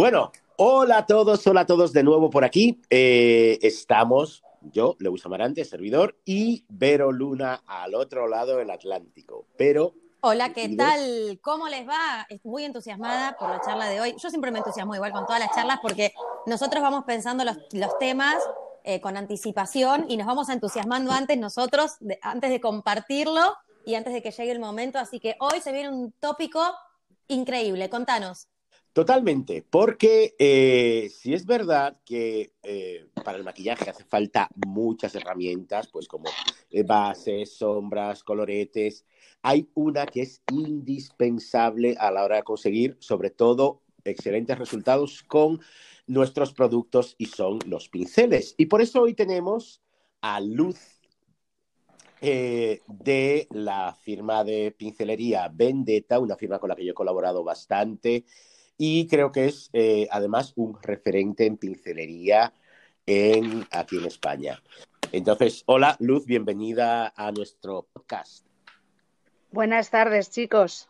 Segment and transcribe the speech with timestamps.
[0.00, 2.80] Bueno, hola a todos, hola a todos de nuevo por aquí.
[2.88, 9.44] Eh, estamos yo, Lewis Amarante, servidor, y Vero Luna al otro lado del Atlántico.
[9.58, 9.92] Pero.
[10.22, 11.38] Hola, ¿qué tal?
[11.42, 12.26] ¿Cómo les va?
[12.30, 14.14] Estoy muy entusiasmada por la charla de hoy.
[14.16, 16.14] Yo siempre me entusiasmo igual con todas las charlas porque
[16.46, 17.58] nosotros vamos pensando los,
[17.98, 18.38] temas
[18.84, 23.54] eh, con anticipación y nos vamos entusiasmando antes nosotros, antes de compartirlo
[23.84, 24.98] y antes de que llegue el momento.
[24.98, 26.62] Así que hoy se viene un tópico
[27.28, 27.90] increíble.
[27.90, 28.48] Contanos.
[28.92, 35.86] Totalmente, porque eh, si es verdad que eh, para el maquillaje hace falta muchas herramientas,
[35.86, 36.28] pues como
[36.72, 39.06] eh, bases, sombras, coloretes,
[39.42, 45.60] hay una que es indispensable a la hora de conseguir, sobre todo, excelentes resultados con
[46.08, 48.56] nuestros productos y son los pinceles.
[48.58, 49.80] Y por eso hoy tenemos
[50.20, 50.78] a Luz
[52.20, 58.26] de la firma de pincelería Vendetta, una firma con la que yo he colaborado bastante
[58.82, 62.54] y creo que es eh, además un referente en pincelería
[63.04, 64.62] en, aquí en España.
[65.12, 68.46] Entonces, hola Luz, bienvenida a nuestro podcast.
[69.50, 70.88] Buenas tardes, chicos.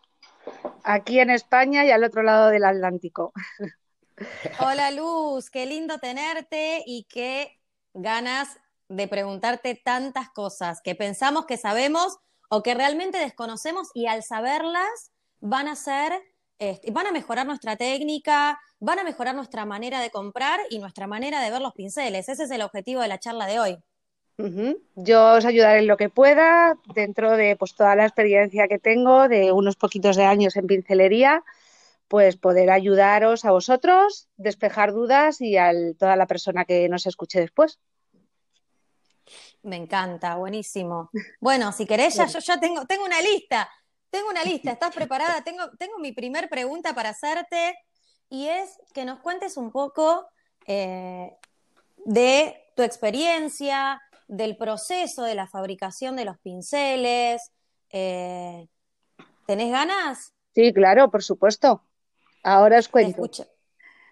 [0.85, 3.33] Aquí en España y al otro lado del Atlántico.
[4.59, 7.59] Hola Luz, qué lindo tenerte y qué
[7.93, 14.23] ganas de preguntarte tantas cosas que pensamos que sabemos o que realmente desconocemos y al
[14.23, 15.11] saberlas
[15.41, 16.13] van a ser
[16.61, 21.07] este, van a mejorar nuestra técnica, van a mejorar nuestra manera de comprar y nuestra
[21.07, 22.29] manera de ver los pinceles.
[22.29, 23.77] Ese es el objetivo de la charla de hoy.
[24.93, 29.27] Yo os ayudaré en lo que pueda, dentro de pues, toda la experiencia que tengo
[29.27, 31.43] de unos poquitos de años en pincelería,
[32.07, 37.39] pues poder ayudaros a vosotros, despejar dudas y a toda la persona que nos escuche
[37.39, 37.79] después.
[39.63, 41.09] Me encanta, buenísimo.
[41.39, 43.67] Bueno, si querés, ya, yo ya tengo, tengo una lista.
[44.11, 45.43] Tengo una lista, ¿estás preparada?
[45.43, 47.75] Tengo, tengo mi primer pregunta para hacerte
[48.29, 50.27] y es que nos cuentes un poco
[50.67, 51.31] eh,
[52.05, 57.51] de tu experiencia, del proceso de la fabricación de los pinceles.
[57.89, 58.67] Eh,
[59.45, 60.33] ¿Tenés ganas?
[60.53, 61.83] Sí, claro, por supuesto.
[62.43, 63.23] Ahora os cuento.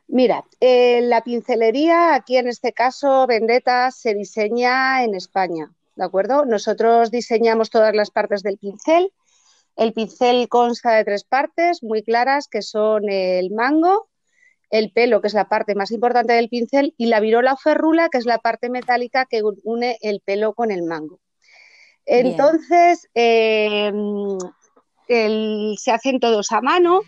[0.07, 6.45] Mira, eh, la pincelería, aquí en este caso, Vendetta, se diseña en España, ¿de acuerdo?
[6.45, 9.13] Nosotros diseñamos todas las partes del pincel
[9.79, 14.09] el pincel consta de tres partes muy claras, que son el mango,
[14.69, 18.09] el pelo, que es la parte más importante del pincel, y la virola o ferrula,
[18.09, 21.21] que es la parte metálica que une el pelo con el mango.
[22.05, 23.89] Entonces, eh,
[25.07, 27.01] se hacen todos a mano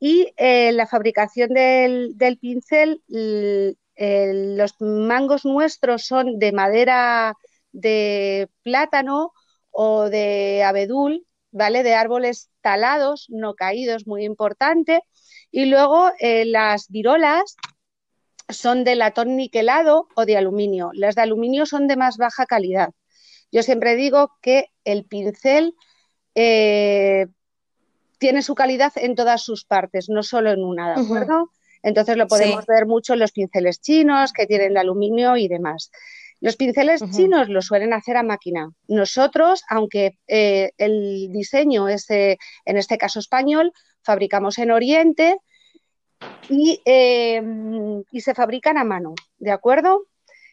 [0.00, 7.34] y eh, la fabricación del, pincel, los mangos nuestros son de madera
[7.70, 9.32] de plátano
[9.70, 11.82] o de abedul, ¿vale?
[11.82, 15.02] De árboles talados, no caídos, muy importante.
[15.50, 17.56] Y luego eh, las virolas
[18.48, 20.90] son de latón niquelado o de aluminio.
[20.94, 22.90] Las de aluminio son de más baja calidad.
[23.52, 25.74] Yo siempre digo que el pincel
[26.34, 27.26] eh,
[28.18, 31.50] tiene su calidad en todas sus partes, no solo en una, ¿de acuerdo?
[31.82, 35.90] Entonces lo podemos ver mucho en los pinceles chinos que tienen de aluminio y demás.
[36.40, 38.72] Los pinceles chinos lo suelen hacer a máquina.
[38.88, 45.36] Nosotros, aunque eh, el diseño es, en este caso español, fabricamos en Oriente
[46.48, 47.42] eh,
[48.10, 50.06] y, se fabrican a mano, ¿de acuerdo?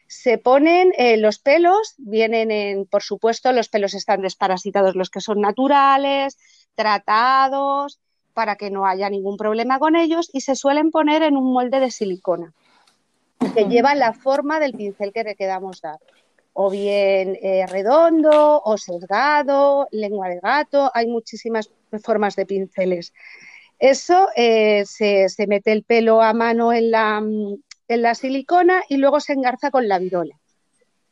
[0.06, 5.20] Se ponen eh, los pelos, vienen en, por supuesto, los pelos están desparasitados, los que
[5.20, 6.38] son naturales,
[6.74, 7.98] tratados,
[8.34, 11.80] para que no haya ningún problema con ellos, y se suelen poner en un molde
[11.80, 12.54] de silicona
[13.54, 15.98] que lleva la forma del pincel que le quedamos dar.
[16.52, 21.70] O bien eh, redondo, o sesgado, lengua de gato, hay muchísimas
[22.02, 23.12] formas de pinceles.
[23.78, 29.20] Eso eh, se, mete el pelo a mano en la, en la silicona y luego
[29.20, 30.36] se engarza con la virola.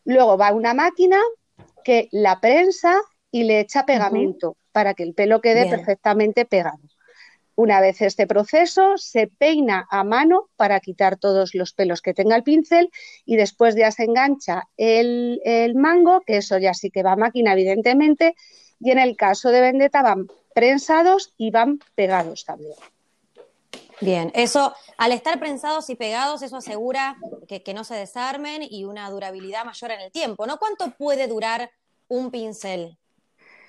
[0.04, 1.18] Luego va una máquina
[1.84, 3.00] que la prensa
[3.30, 6.78] y le echa pegamento para que el pelo quede perfectamente pegado.
[7.56, 12.36] Una vez este proceso, se peina a mano para quitar todos los pelos que tenga
[12.36, 12.90] el pincel
[13.24, 15.40] y después ya se engancha el,
[15.74, 18.36] mango, que eso ya sí que va a máquina, evidentemente,
[18.78, 22.74] y en el caso de Vendetta van prensados y van pegados también.
[24.02, 27.16] Bien, eso, al estar prensados y pegados, eso asegura
[27.48, 30.58] que, no se desarmen y una durabilidad mayor en el tiempo, ¿no?
[30.58, 31.70] ¿Cuánto puede durar
[32.08, 32.98] un pincel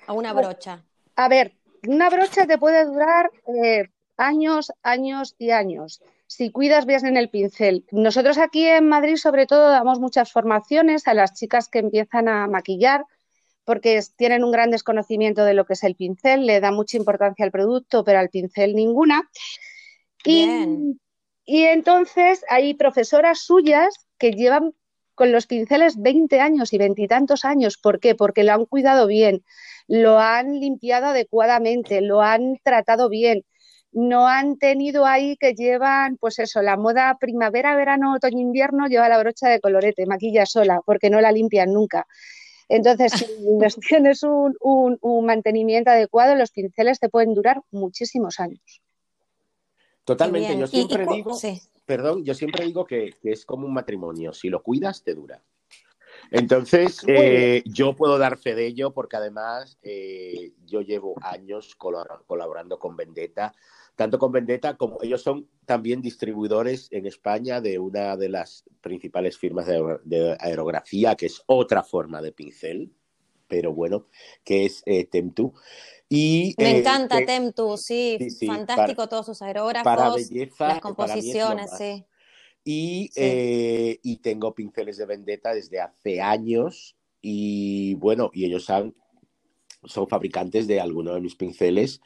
[0.08, 0.84] o una brocha?
[1.16, 1.54] A ver,
[1.88, 3.32] una brocha te puede durar
[3.64, 7.86] eh, años, años y años si cuidas bien en el pincel.
[7.92, 12.48] Nosotros aquí en Madrid sobre todo damos muchas formaciones a las chicas que empiezan a
[12.48, 13.06] maquillar
[13.64, 17.44] porque tienen un gran desconocimiento de lo que es el pincel, le da mucha importancia
[17.44, 19.30] al producto, pero al pincel ninguna.
[20.24, 20.96] Y,
[21.44, 24.74] y entonces hay profesoras suyas que llevan
[25.18, 27.80] con los pinceles 20 años y veintitantos años.
[27.80, 28.14] ¿Por qué?
[28.14, 29.44] Porque lo han cuidado bien,
[29.88, 33.44] lo han limpiado adecuadamente, lo han tratado bien.
[33.92, 39.10] No han tenido ahí que llevan, pues eso, la moda primavera, verano, otoño, invierno, lleva
[39.10, 42.06] la brocha de colorete, maquilla sola, porque no la limpian nunca.
[42.70, 43.26] Entonces, si
[43.90, 44.56] tienes un,
[45.02, 48.84] un, mantenimiento adecuado, los pinceles te pueden durar muchísimos años.
[50.06, 51.36] Totalmente, yo siempre digo,
[51.88, 55.42] perdón, yo siempre digo que, es como un matrimonio, si lo cuidas, te dura.
[56.30, 62.78] Entonces, eh, yo puedo dar fe de ello porque además eh, yo llevo años colaborando
[62.78, 63.54] con Vendetta
[63.98, 69.38] tanto con Vendetta como ellos son también distribuidores en España de una de las principales
[69.38, 72.94] firmas de, aerografía, que es otra forma de pincel,
[73.48, 74.06] pero bueno,
[74.44, 75.54] que es eh, Temtu.
[76.10, 82.06] Y, Me eh, encanta Temtu, sí, fantástico todos sus aerógrafos, para belleza, las composiciones, sí.
[82.64, 88.94] Y, eh, y tengo pinceles de Vendetta desde hace años y bueno, y ellos han
[89.88, 92.02] son fabricantes de algunos de mis pinceles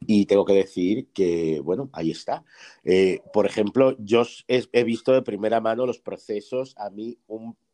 [0.00, 2.44] y tengo que decir que, bueno, ahí está.
[2.84, 6.74] Eh, por ejemplo, yo he, visto de primera mano los procesos.
[6.78, 7.18] A mí,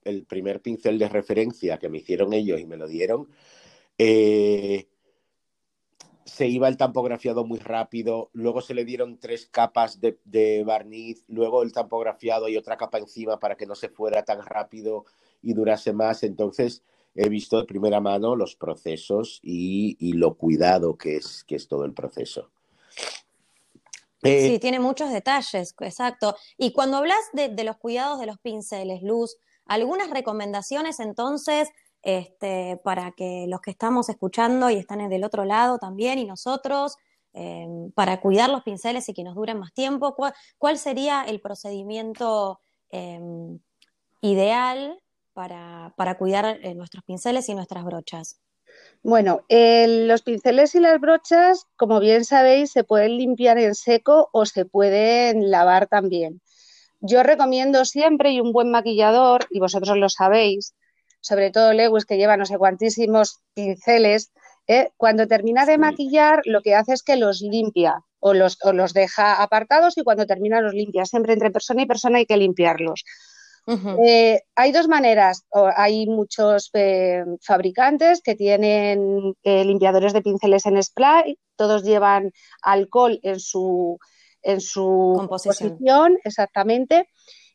[0.05, 3.29] el primer pincel de referencia que me hicieron ellos y me lo dieron,
[3.99, 4.89] eh,
[6.25, 11.25] se iba el tampografiado muy rápido, luego se le dieron tres capas de, de, barniz,
[11.29, 15.05] luego el tampografiado y otra capa encima para que no se fuera tan rápido
[15.43, 16.23] y durase más.
[16.23, 16.83] Entonces,
[17.15, 21.85] he visto de primera mano los procesos y, lo cuidado que es, que es todo
[21.85, 22.51] el proceso.
[24.23, 26.37] Eh, sí, tiene muchos detalles, exacto.
[26.57, 29.37] Y cuando hablas de, los cuidados de los pinceles, Luz,
[29.67, 31.71] algunas recomendaciones entonces
[32.03, 36.97] este, para que los que estamos escuchando y están del otro lado también y nosotros,
[37.35, 40.15] eh, para cuidar los pinceles y que nos duren más tiempo,
[40.59, 42.61] ¿cuál, sería el procedimiento
[42.91, 43.21] eh,
[44.21, 44.99] ideal
[45.33, 48.41] para, para cuidar eh, nuestros pinceles y nuestras brochas?
[49.03, 54.47] Bueno, los pinceles y las brochas, como bien sabéis, se pueden limpiar en seco o
[54.47, 56.41] se pueden lavar también.
[57.01, 60.75] Yo recomiendo siempre y un buen maquillador, y vosotros lo sabéis,
[61.23, 64.33] sobre todo Lewis que lleva no sé cuantísimos pinceles,
[64.67, 64.91] ¿eh?
[64.99, 68.93] cuando termina de maquillar lo que hace es que los limpia o los, o los
[68.93, 71.05] deja apartados y cuando termina los limpia.
[71.05, 73.05] Siempre entre persona y persona hay que limpiarlos.
[73.67, 75.45] Eh, hay dos maneras.
[75.77, 81.39] Hay muchos eh, fabricantes que tienen eh, limpiadores de pinceles en spray.
[81.57, 82.33] Todos llevan
[82.63, 83.99] alcohol en su,
[84.43, 86.19] en su composición.
[86.25, 87.09] exactamente.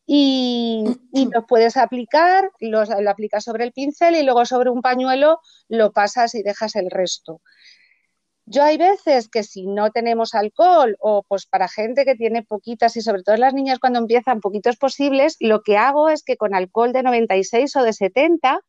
[0.07, 0.85] Y,
[1.33, 5.91] los puedes aplicar, los, lo aplicas sobre el pincel y luego sobre un pañuelo lo
[5.91, 7.41] pasas y dejas el resto.
[8.49, 12.95] Yo hay veces que si no tenemos alcohol o pues para gente que tiene poquitas
[12.95, 16.55] y sobre todo las niñas cuando empiezan poquitos posibles, lo que hago es que con
[16.55, 18.61] alcohol de 96 o de 70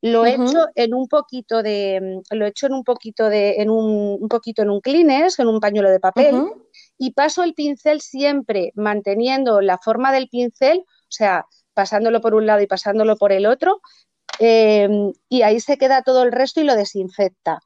[0.00, 4.18] lo he hecho en un poquito de lo hecho en un poquito de en un,
[4.20, 6.34] un poquito en un Kleenex, en un pañuelo de papel
[7.02, 12.46] y paso el pincel siempre manteniendo la forma del pincel, o sea, pasándolo por un
[12.46, 13.80] lado y pasándolo por el otro,
[14.38, 14.88] eh,
[15.28, 17.58] y ahí se queda todo el resto y lo desinfecta.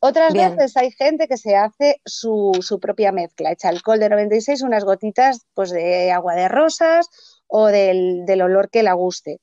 [0.00, 4.86] Otras veces hay gente que se hace su, propia mezcla, echa alcohol de 96, unas
[4.86, 7.10] gotitas pues, de agua de rosas
[7.48, 9.42] o del, olor que le guste.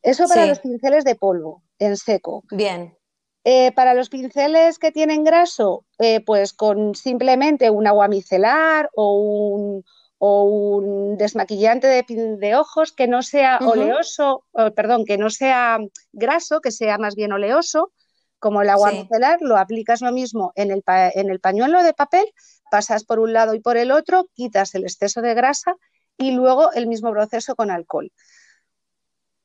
[0.00, 2.44] Eso para los pinceles de polvo, en seco.
[2.52, 2.96] Bien.
[3.44, 9.16] Eh, para los pinceles que tienen graso, eh, pues con simplemente un agua micelar o
[9.16, 9.84] un,
[10.18, 12.04] o un desmaquillante de,
[12.38, 14.44] de, ojos que no sea oleoso,
[14.76, 15.78] perdón, que no sea
[16.12, 17.92] graso, que sea más bien oleoso,
[18.40, 22.24] como el agua micelar, lo aplicas lo mismo en el, en el pañuelo de papel,
[22.70, 25.76] pasas por un lado y por el otro, quitas el exceso de grasa
[26.16, 28.10] y luego el mismo proceso con alcohol.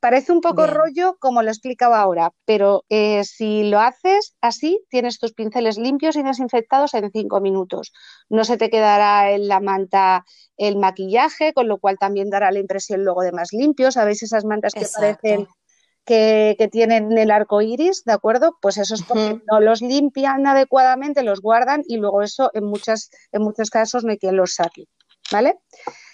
[0.06, 4.80] Parece un poco rollo como lo he explicado ahora, pero eh, si lo haces así,
[4.88, 7.92] tienes tus pinceles limpios y desinfectados en cinco minutos.
[8.30, 10.24] No se te quedará en la manta
[10.58, 13.96] el maquillaje, con lo cual también dará la impresión luego de más limpios.
[13.96, 15.48] Sabéis esas mantas que parecen
[16.06, 18.60] que, tienen el arco iris, ¿de acuerdo?
[18.62, 23.10] Pues eso es porque no los limpian adecuadamente, los guardan y luego eso en, muchas,
[23.32, 24.86] en muchos casos no hay quien los saque,
[25.32, 25.58] ¿vale?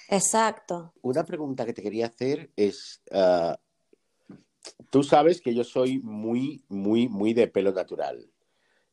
[0.07, 0.93] Exacto.
[1.01, 3.57] Una pregunta que te quería hacer es, ah,
[4.89, 8.29] tú sabes que yo soy muy, muy, muy de pelo natural.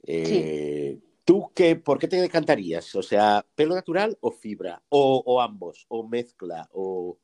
[0.03, 2.95] Eh, ¿Tú qué, por qué te decantarías?
[2.95, 7.19] O sea, pelo natural o fibra, o, o ambos, o mezcla, o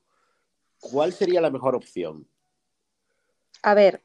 [0.78, 2.28] ¿cuál sería la mejor opción?
[3.62, 4.02] A ver,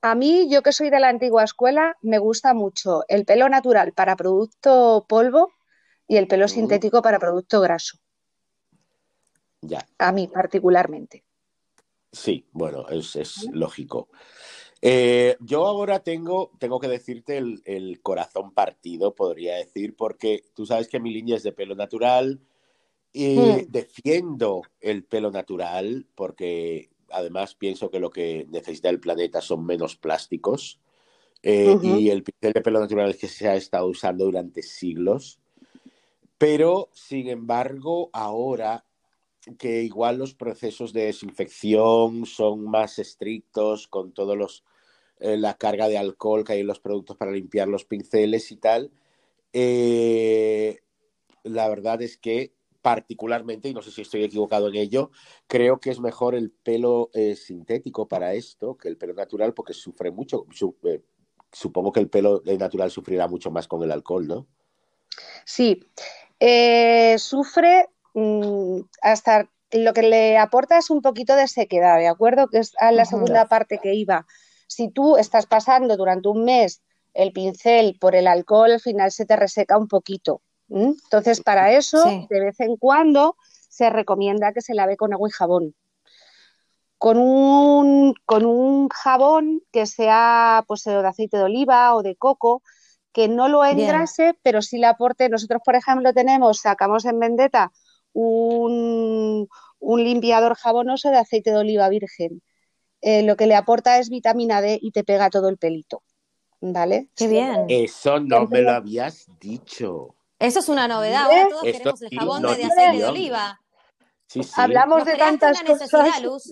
[0.00, 3.92] a mí, yo que soy de la antigua escuela, me gusta mucho el pelo natural
[3.92, 5.52] para producto polvo
[6.08, 7.98] y el pelo sintético para producto graso.
[9.60, 9.86] Ya.
[9.98, 11.25] A mí particularmente.
[12.12, 14.08] Sí, bueno, es, lógico.
[14.82, 20.88] Eh, yo ahora tengo, tengo que decirte el, corazón partido, podría decir, porque tú sabes
[20.88, 22.40] que mi línea es de pelo natural
[23.12, 23.66] y mm.
[23.68, 29.96] defiendo el pelo natural porque además pienso que lo que necesita el planeta son menos
[29.96, 30.80] plásticos
[31.42, 35.38] eh, y el pincel de pelo natural es que se ha estado usando durante siglos.
[36.38, 38.84] Pero, sin embargo, ahora
[39.58, 44.64] que igual los procesos de desinfección son más estrictos con todos los
[45.18, 48.56] eh, la carga de alcohol que hay en los productos para limpiar los pinceles y
[48.56, 48.90] tal.
[49.52, 50.80] Eh,
[51.42, 55.10] la verdad es que particularmente, y no sé si estoy equivocado en ello,
[55.46, 59.72] creo que es mejor el pelo eh, sintético para esto que el pelo natural porque
[59.72, 60.46] sufre mucho.
[61.50, 64.46] supongo que el pelo natural sufrirá mucho más con el alcohol, ¿no?
[65.44, 65.82] Sí,
[67.18, 67.88] sufre
[69.02, 72.48] hasta lo que le aporta es un poquito de sequedad, ¿de acuerdo?
[72.48, 74.26] Que es a la segunda parte que iba.
[74.68, 76.82] Si tú estás pasando durante un mes
[77.14, 80.42] el pincel por el alcohol, al final se te reseca un poquito.
[80.68, 83.36] Entonces, para eso, de vez en cuando
[83.68, 85.74] se recomienda que se lave con agua y jabón.
[86.98, 92.62] Con un, con un jabón que sea pues, de aceite de oliva o de coco,
[93.12, 95.28] que no lo engrase, pero sí le aporte.
[95.28, 97.72] Nosotros, por ejemplo, tenemos, sacamos en Vendetta
[98.16, 99.48] un,
[99.80, 102.42] limpiador jabonoso de aceite de oliva virgen.
[103.02, 106.02] Eh, lo que le aporta es vitamina D y te pega todo el pelito.
[106.60, 107.10] ¿Vale?
[107.14, 107.66] Qué bien.
[107.68, 110.14] Eso no me lo habías dicho.
[110.38, 111.24] Eso es una novedad.
[111.24, 113.60] Ahora todos queremos el jabón de aceite de oliva.
[114.56, 116.22] Hablamos de tantas cosas.
[116.22, 116.50] Luz.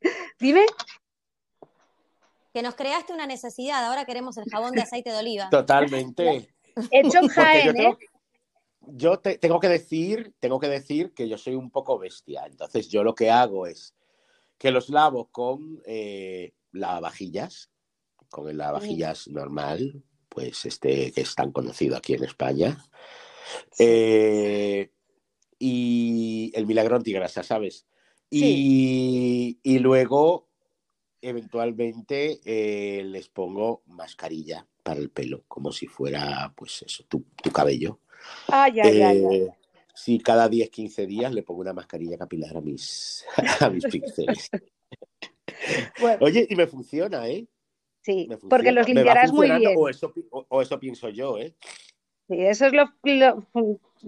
[0.40, 0.66] Dime.
[2.52, 3.84] Que nos creaste una necesidad.
[3.84, 5.48] Ahora queremos el jabón de aceite de oliva.
[5.50, 6.48] Totalmente.
[6.90, 7.96] Hecho en Jaén, ¿eh?
[8.86, 12.44] Yo tengo que decir, tengo que decir que yo soy un poco bestia.
[12.46, 13.94] Entonces, yo lo que hago es
[14.58, 17.70] que los lavo con eh, lavavajillas,
[18.28, 22.84] con el lavavajillas normal, pues este que es tan conocido aquí en España.
[23.78, 24.90] Eh,
[25.58, 27.86] y el milagro antigrasa, ¿sabes?
[28.28, 30.48] Y, y luego,
[31.20, 38.00] eventualmente, eh, les pongo mascarilla para el pelo, como si fuera, pues eso, tu cabello.
[38.48, 39.48] Ah, ya, ya, eh,
[39.96, 43.24] Sí, cada 10, 15 días le pongo una mascarilla capilar a mis,
[43.60, 44.50] a mis pinceles.
[46.20, 47.46] Oye, y me funciona, ¿eh?
[48.02, 49.72] Sí, porque los limpiarás muy bien.
[49.74, 51.54] O eso, o, eso, pienso yo, ¿eh?
[52.28, 52.92] Sí, eso es lo,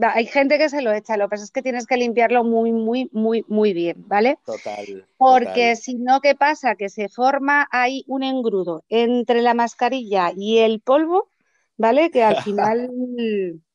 [0.03, 2.71] Hay gente que se lo echa, lo que pasa es que tienes que limpiarlo muy,
[2.71, 4.39] muy, muy, muy bien, ¿vale?
[4.45, 5.07] Total.
[5.17, 6.77] Porque si no, ¿qué pasa?
[6.77, 11.31] Que se forma ahí un engrudo entre la mascarilla y el polvo,
[11.79, 12.11] ¿vale?
[12.11, 12.91] Que al final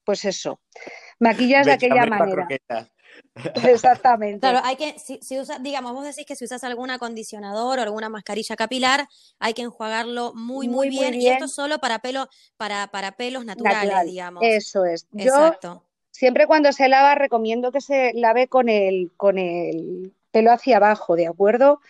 [0.04, 0.60] pues eso,
[1.20, 2.48] maquillas de aquella manera.
[3.68, 4.40] Exactamente.
[4.40, 5.20] Claro, hay que, si,
[5.62, 9.08] digamos, vos decís que si usas algún acondicionador o alguna mascarilla capilar,
[9.40, 14.06] hay que enjuagarlo muy, muy, bien, Y esto solo para pelo, para, para pelos naturales,
[14.06, 14.44] digamos.
[14.44, 15.08] Eso es.
[15.18, 15.84] Exacto.
[16.12, 21.16] siempre cuando se lava, recomiendo que se lave con el, con el pelo hacia abajo,
[21.16, 21.82] ¿de acuerdo?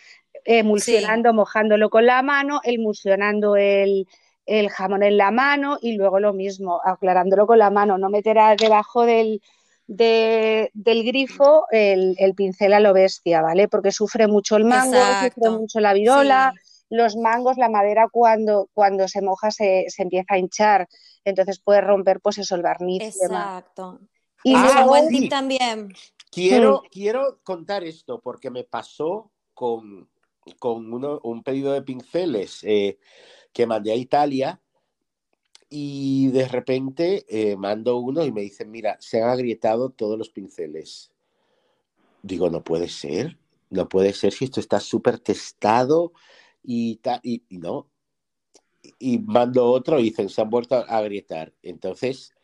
[0.46, 4.08] Emulsionando, mojándolo con la mano, emulsionando el,
[4.46, 8.58] el jamón en la mano y luego lo mismo, aclarándolo con la mano, no meterás
[8.58, 9.42] debajo del,
[9.88, 10.70] del
[11.04, 13.68] grifo el, pincel a lo bestia, ¿vale?
[13.68, 16.54] Porque sufre mucho el mango, sufre mucho la virola,
[16.90, 20.88] los mangos, la madera cuando, cuando se moja se, empieza a hinchar,
[21.26, 23.02] entonces puede romper pues eso, el barniz.
[23.04, 24.00] Exacto.
[24.44, 25.94] Y ah, buen también.
[26.30, 30.10] Quiero, quiero contar esto porque me pasó con,
[30.60, 30.92] con
[31.24, 32.60] un pedido de pinceles.
[32.64, 32.98] Eh,
[33.54, 34.60] que mandé a Italia
[35.70, 40.30] y de repente eh, mando uno y me dicen, mira, se han agrietado todos los
[40.30, 41.12] pinceles.
[42.22, 43.40] Digo, no puede ser,
[43.72, 46.14] no puede ser si esto está súper testado
[46.64, 47.90] y, y, y, no.
[49.00, 51.54] Y mando otro y dicen, se han vuelto a agrietar.
[51.64, 52.36] Entonces,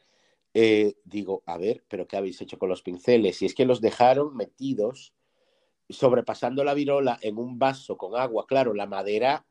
[0.55, 3.41] eh, digo, a ver, pero ¿qué habéis hecho con los pinceles?
[3.41, 5.13] Y es que los dejaron metidos,
[5.87, 8.47] sobrepasando la virola en un vaso con agua.
[8.47, 9.45] Claro, la madera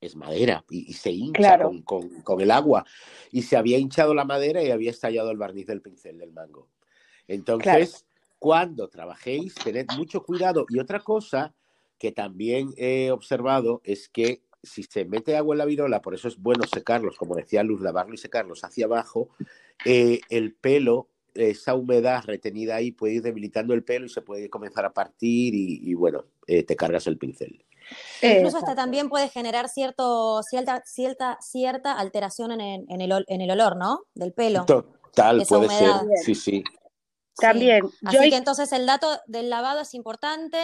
[0.00, 2.84] es madera y, se hincha con, el agua.
[3.32, 6.68] Y se había hinchado la madera y había estallado el barniz del pincel del mango.
[7.26, 8.06] Entonces,
[8.38, 10.66] cuando trabajéis, tened mucho cuidado.
[10.68, 11.54] Y otra cosa
[11.98, 16.28] que también he observado es que si se mete agua en la virola, por eso
[16.28, 19.30] es bueno secarlos, como decía Luz, lavarlo y secarlos hacia abajo,
[19.84, 24.50] eh, el pelo, esa humedad retenida ahí puede ir debilitando el pelo y se puede
[24.50, 27.64] comenzar a partir y, bueno, eh, te cargas el pincel.
[28.22, 33.40] Incluso hasta también puede generar cierto, cierta, cierta, cierta alteración en el, en, el, en
[33.40, 34.00] el olor, ¿no?
[34.14, 34.64] Del pelo.
[34.64, 35.92] Total, puede ser.
[36.24, 36.64] Sí, sí.
[37.36, 37.82] También.
[38.04, 40.58] Así que entonces el dato del lavado es importante.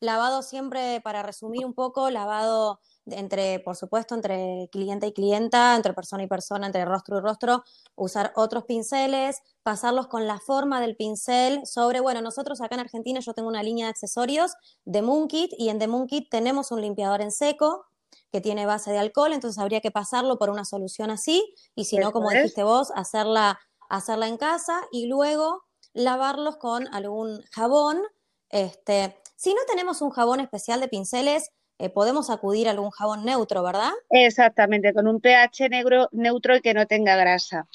[0.00, 5.94] Lavado siempre, para resumir un poco, lavado entre, por supuesto, entre cliente y clienta, entre
[5.94, 10.96] persona y persona, entre rostro y rostro, usar otros pinceles, pasarlos con la forma del
[10.96, 15.52] pincel sobre, bueno, nosotros acá en Argentina yo tengo una línea de accesorios de Moonkit
[15.58, 17.86] y en The Moonkit tenemos un limpiador en seco
[18.32, 21.98] que tiene base de alcohol, entonces habría que pasarlo por una solución así y si
[21.98, 23.58] no, como dijiste vos, hacerla,
[23.88, 28.02] hacerla en casa y luego lavarlos con algún jabón.
[28.48, 33.24] Este, si no tenemos un jabón especial de pinceles, eh, podemos acudir a algún jabón
[33.24, 33.92] neutro, ¿verdad?
[34.10, 37.68] Exactamente, con un pH negro, neutro y que no tenga grasa.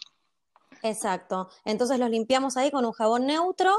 [0.82, 1.50] Exacto.
[1.66, 3.76] Entonces los limpiamos ahí con un jabón neutro.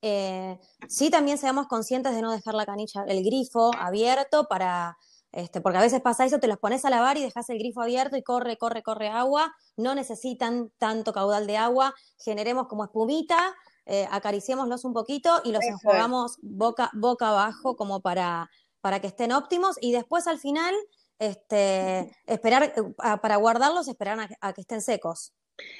[0.00, 4.96] Eh, sí, también seamos conscientes de no dejar la canilla, el grifo abierto para,
[5.32, 7.82] este, porque a veces pasa eso, te los pones a lavar y dejas el grifo
[7.82, 9.52] abierto y corre, corre, corre agua.
[9.76, 11.94] No necesitan tanto caudal de agua.
[12.22, 18.48] Generemos como espumita, eh, acariciémoslos un poquito y los enjuagamos boca, boca abajo como para
[18.84, 20.74] para que estén óptimos y después al final
[21.18, 22.82] este, esperar eh,
[23.22, 25.32] para guardarlos, esperar a, que estén secos.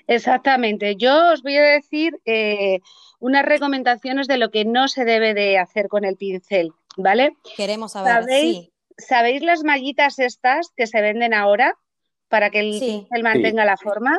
[0.07, 0.97] Exactamente.
[0.97, 2.81] Yo os voy a decir eh,
[3.19, 7.37] unas recomendaciones de lo que no se debe de hacer con el pincel, ¿vale?
[7.55, 8.23] Queremos saber.
[8.23, 11.77] ¿Sabéis, ¿sabéis las mallitas estas que se venden ahora
[12.29, 14.19] para que el pincel mantenga la forma?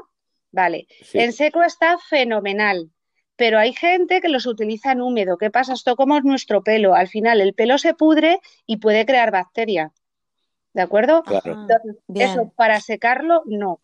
[0.51, 0.85] Vale.
[1.13, 2.91] En seco está fenomenal
[3.35, 5.37] pero hay gente que los utiliza en húmedo.
[5.37, 5.73] ¿Qué pasa?
[5.73, 6.95] Esto como es nuestro pelo.
[6.95, 9.91] Al final el pelo se pudre y puede crear bacteria.
[10.73, 11.23] ¿De acuerdo?
[11.23, 11.67] Claro.
[12.13, 13.79] eso para secarlo, no.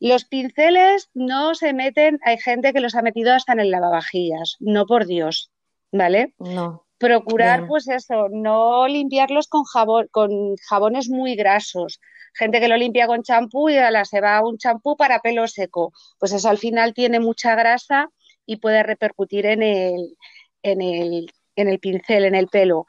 [0.00, 4.56] Los pinceles no se meten, hay gente que los ha metido hasta en el lavavajillas,
[4.58, 5.52] no por Dios,
[5.92, 6.34] ¿vale?
[6.40, 6.84] No.
[6.98, 12.00] Procurar, pues eso, no limpiarlos con jabón, con jabones muy grasos.
[12.34, 15.92] Gente que lo limpia con champú y ahora se va un champú para pelo seco.
[16.18, 18.08] Pues eso al final tiene mucha grasa
[18.52, 20.16] y puede repercutir en el,
[20.62, 22.86] en el, en el pincel, en el pelo.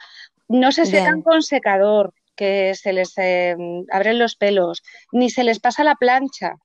[0.48, 3.56] No se secan con secador, que se les eh,
[3.92, 6.58] abren los pelos, ni se les pasa la plancha.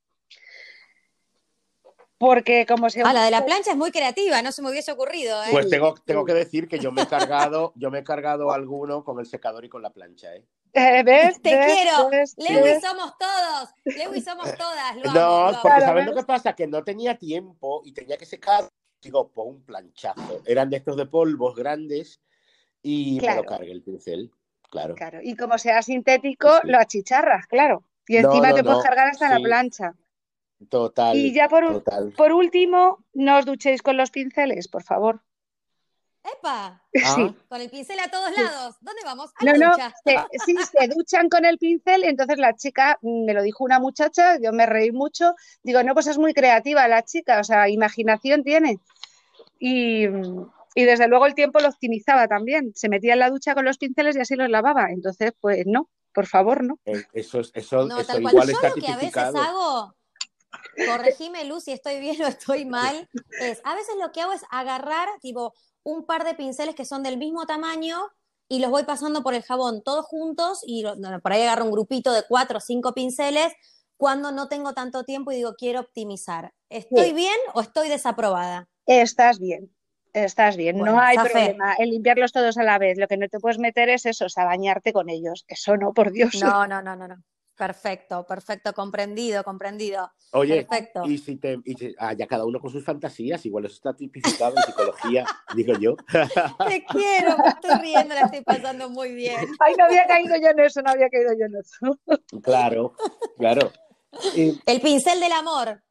[2.18, 3.02] Porque como se...
[3.02, 5.40] Ah, la de la plancha es muy creativa, no se me hubiese ocurrido.
[5.44, 5.48] ¿eh?
[5.52, 9.04] Pues tengo, tengo que decir que yo me he cargado, yo me he cargado alguno
[9.04, 10.44] con el secador y con la plancha, ¿eh?
[10.72, 11.40] eh ¿Ves?
[11.40, 12.10] Te quiero.
[12.10, 13.70] Lewis somos todos.
[13.84, 14.96] Lewis somos todas.
[15.14, 16.54] no, porque ¿sabes lo que pasa?
[16.54, 18.68] Que no tenía tiempo y tenía que secar
[19.00, 20.42] digo, por un planchazo.
[20.46, 22.20] Eran de estos de polvos grandes
[22.82, 24.30] y me lo cargué el pincel,
[24.70, 24.94] claro.
[24.94, 27.84] Claro, y como sea sintético, lo achicharras, claro.
[28.06, 29.94] Y encima te puedes cargar hasta la plancha.
[30.68, 31.16] Total.
[31.16, 31.84] Y ya por,
[32.14, 35.22] por último, no os duchéis con los pinceles, por favor.
[36.24, 36.82] ¡Epa!
[36.92, 37.34] Sí.
[37.48, 38.76] Con el pincel a todos lados.
[38.80, 39.30] ¿Dónde vamos?
[39.36, 39.94] A no, la ducha.
[40.06, 42.04] no, sí, se duchan con el pincel.
[42.04, 45.34] Entonces la chica, mm, me lo dijo una muchacha, yo me reí mucho.
[45.62, 48.80] Digo, no, pues es muy creativa la chica, o sea, imaginación tiene.
[49.58, 50.06] Y,
[50.74, 52.72] y desde luego el tiempo lo optimizaba también.
[52.74, 54.90] Se metía en la ducha con los pinceles y así los lavaba.
[54.90, 56.78] Entonces, pues no, por favor, no.
[56.84, 59.94] Eh, eso, eso, eso igual está lo que a veces hago
[60.86, 63.08] corregime Luz si estoy bien o estoy mal,
[63.40, 67.02] es a veces lo que hago es agarrar tipo un par de pinceles que son
[67.02, 67.98] del mismo tamaño
[68.48, 70.84] y los voy pasando por el jabón todos juntos y
[71.22, 73.52] por ahí agarro un grupito de cuatro o cinco pinceles
[73.96, 76.52] cuando no tengo tanto tiempo y digo quiero optimizar.
[76.70, 78.68] ¿Estoy bien o estoy desaprobada?
[78.86, 79.70] Estás bien.
[80.14, 82.98] Estás bien, no hay problema en limpiarlos todos a la vez.
[82.98, 85.44] Lo que no te puedes meter es eso, o bañarte con ellos.
[85.46, 86.42] Eso no, por Dios.
[86.42, 87.16] No, no, no, no, no.
[87.58, 90.12] Perfecto, perfecto, comprendido, comprendido.
[90.30, 90.64] Oye,
[91.06, 91.58] y si te,
[91.98, 95.24] ah, ya cada uno con sus fantasías, igual eso está tipificado en psicología,
[95.56, 95.96] digo yo.
[96.68, 99.36] Te quiero, me estoy riendo, la estoy pasando muy bien.
[99.58, 102.40] Ay, no había caído yo en eso, no había caído yo en eso.
[102.42, 102.94] Claro,
[103.36, 103.72] claro.
[104.34, 105.82] El pincel del amor.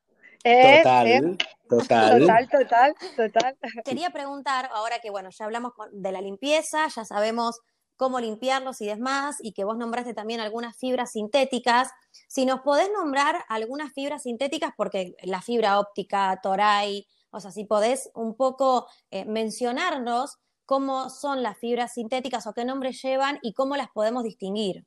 [0.43, 2.19] total, total.
[2.19, 3.57] Total, total, total.
[3.83, 7.59] Quería preguntar, ahora que bueno, ya hablamos de la limpieza, ya sabemos
[7.97, 11.89] cómo limpiarlos y demás, y que vos nombraste también algunas fibras sintéticas.
[12.27, 17.65] Si nos podés nombrar algunas fibras sintéticas, porque la fibra óptica, Toray, o sea, si
[17.65, 23.53] podés un poco eh, mencionarnos cómo son las fibras sintéticas o qué nombres llevan y
[23.53, 24.85] cómo las podemos distinguir.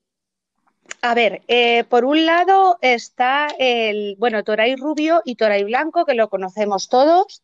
[1.02, 6.14] A ver, eh, por un lado está el, bueno, Toray rubio y Toray blanco, que
[6.14, 7.42] lo conocemos todos.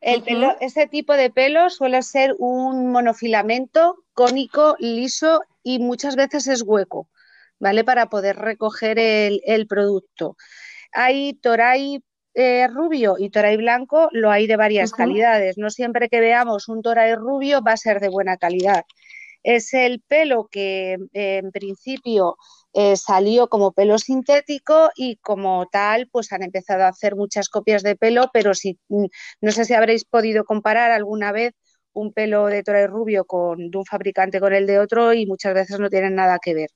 [0.00, 0.22] El
[0.60, 7.08] ese tipo de pelo suele ser un monofilamento cónico, liso y muchas veces es hueco,
[7.58, 7.84] ¿vale?
[7.84, 10.36] Para poder recoger el, producto.
[10.92, 12.02] Hay toray
[12.34, 15.58] eh, rubio y toray blanco, lo hay de varias calidades.
[15.58, 18.84] No siempre que veamos un toray rubio va a ser de buena calidad.
[19.42, 22.36] Es el pelo que en principio
[22.80, 27.82] eh, salió como pelo sintético y como tal, pues han empezado a hacer muchas copias
[27.82, 29.06] de pelo, pero si mm,
[29.40, 31.54] no sé si habréis podido comparar alguna vez
[31.92, 35.26] un pelo de Tora y Rubio con, de un fabricante con el de otro y
[35.26, 36.70] muchas veces no tienen nada que ver.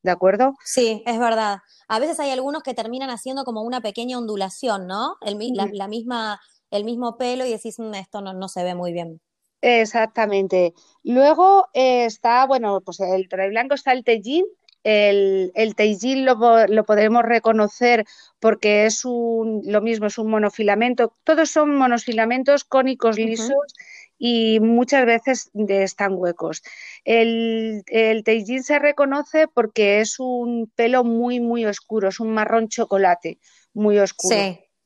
[0.00, 0.54] ¿De acuerdo?
[0.64, 1.58] Sí, es verdad.
[1.88, 5.16] A veces hay algunos que terminan haciendo como una pequeña ondulación, ¿no?
[5.22, 6.40] El, la, misma,
[6.70, 9.20] el mismo pelo y decís, mm, esto no, no se ve muy bien.
[9.60, 10.72] Exactamente.
[11.02, 14.44] Luego eh, está, bueno, pues el Tora blanco está el Teijin.
[14.84, 18.04] El, el Teijin lo, lo, podremos reconocer
[18.38, 21.14] porque es un, lo mismo, es un monofilamento.
[21.24, 23.74] Todos son monofilamentos cónicos lisos
[24.18, 26.62] y muchas veces están huecos.
[27.04, 32.68] El, el Teijin se reconoce porque es un pelo muy, muy oscuro, es un marrón
[32.68, 33.38] chocolate
[33.74, 34.36] muy oscuro.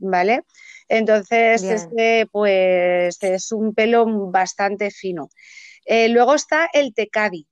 [0.05, 0.43] ¿Vale?
[0.89, 5.31] Entonces, este, pues es un pelo bastante fino.
[5.85, 7.47] Eh, luego está el tecadi.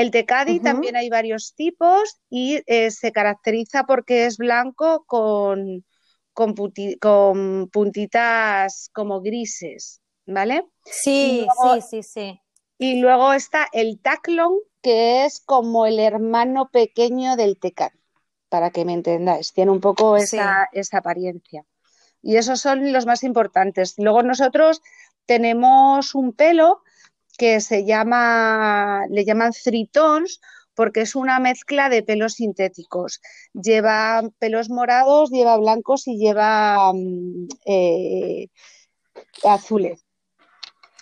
[0.00, 5.84] El tecadi también hay varios tipos y eh, se caracteriza porque es blanco con,
[6.32, 6.54] con,
[7.00, 10.00] con puntitas como grises.
[10.28, 10.66] ¿vale?
[10.84, 12.40] Sí, sí, sí, sí.
[12.78, 17.92] Y luego está el taclon, que es como el hermano pequeño del tecat,
[18.48, 19.52] para que me entendáis.
[19.52, 21.64] Tiene un poco esa, esa apariencia.
[22.22, 23.94] Y esos son los más importantes.
[23.96, 24.80] Luego nosotros
[25.26, 26.82] tenemos un pelo
[27.38, 30.40] que se llama, le llaman tritons,
[30.74, 33.20] porque es una mezcla de pelos sintéticos.
[33.54, 38.48] Lleva pelos morados, lleva blancos y lleva mm, eh,
[39.44, 40.04] azules.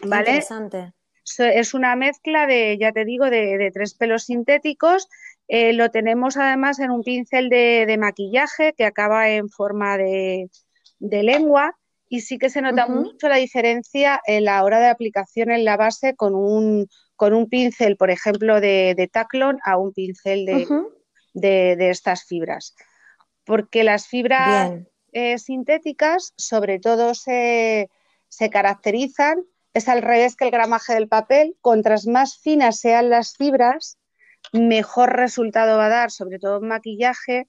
[0.02, 0.30] ¿Vale?
[0.30, 0.92] Interesante.
[1.38, 5.08] Es una mezcla de, ya te digo, de, tres pelos sintéticos.
[5.48, 10.48] Eh, lo tenemos además en un pincel de, maquillaje que acaba en forma de,
[11.00, 11.76] lengua
[12.08, 15.76] y sí que se nota mucho la diferencia en la hora de aplicación en la
[15.76, 20.46] base con un, con un pincel, por ejemplo, de, de taclon a un pincel
[21.34, 22.74] de, estas fibras.
[23.44, 24.72] Porque las fibras
[25.12, 27.90] eh, sintéticas sobre todo se,
[28.28, 31.56] se caracterizan es al revés que el gramaje del papel.
[31.60, 33.98] Contras más finas sean las fibras,
[34.52, 37.48] mejor resultado va a dar, sobre todo en maquillaje,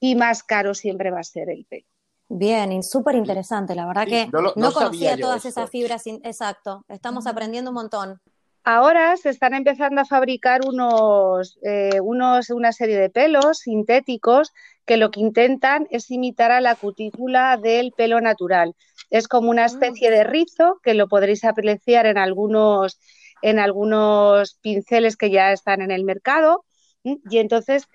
[0.00, 1.86] y más caro siempre va a ser el pelo.
[2.34, 7.70] Bien, y súper interesante, la verdad que no, conocía todas esas fibras, exacto, estamos aprendiendo
[7.70, 8.20] un montón.
[8.64, 14.50] Ahora se están empezando a fabricar unos, eh, unos, una serie de pelos sintéticos
[14.86, 18.74] que lo que intentan es imitar a la cutícula del pelo natural.
[19.10, 22.98] Es como una especie de rizo que lo podréis apreciar en algunos,
[23.42, 26.64] en algunos pinceles que ya están en el mercado.
[27.04, 27.88] Y entonces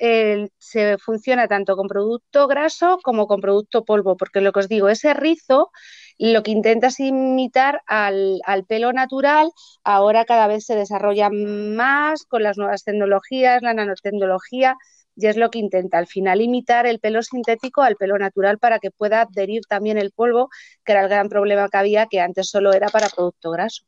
[0.58, 4.90] se funciona tanto con producto graso como con producto polvo, porque lo que os digo,
[4.90, 5.72] ese rizo
[6.18, 9.52] lo que intenta es imitar al, al, pelo natural,
[9.84, 14.76] ahora cada vez se desarrolla más con las nuevas tecnologías, la nanotecnología,
[15.16, 18.80] y es lo que intenta al final imitar el pelo sintético al pelo natural para
[18.80, 20.50] que pueda adherir también el polvo,
[20.84, 23.84] que era el gran problema que había, que antes solo era para producto graso,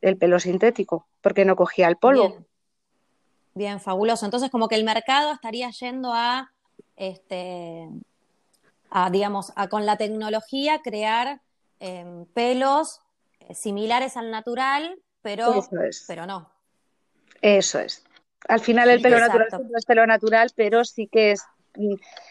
[0.00, 2.47] el pelo sintético, porque no cogía el polvo.
[3.80, 4.24] Fabuloso.
[4.24, 6.52] Entonces, como que el mercado estaría yendo a,
[6.96, 7.88] este,
[8.90, 11.40] a digamos, a con la tecnología crear
[11.80, 13.00] em, pelos
[13.40, 15.66] eh, similares al natural, pero,
[16.06, 16.50] pero no.
[17.42, 18.04] Eso es.
[18.48, 21.42] Al final el pelo natural es pelo natural, pero sí que es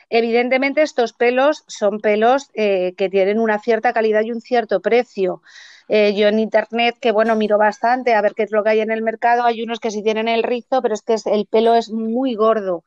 [0.09, 5.41] evidentemente estos pelos son pelos eh, que tienen una cierta calidad y un cierto precio.
[5.89, 8.81] Eh, yo en internet, que bueno, miro bastante a ver qué es lo que hay
[8.81, 11.75] en el mercado, hay unos que sí tienen el rizo, pero es que el pelo
[11.75, 12.83] es muy gordo.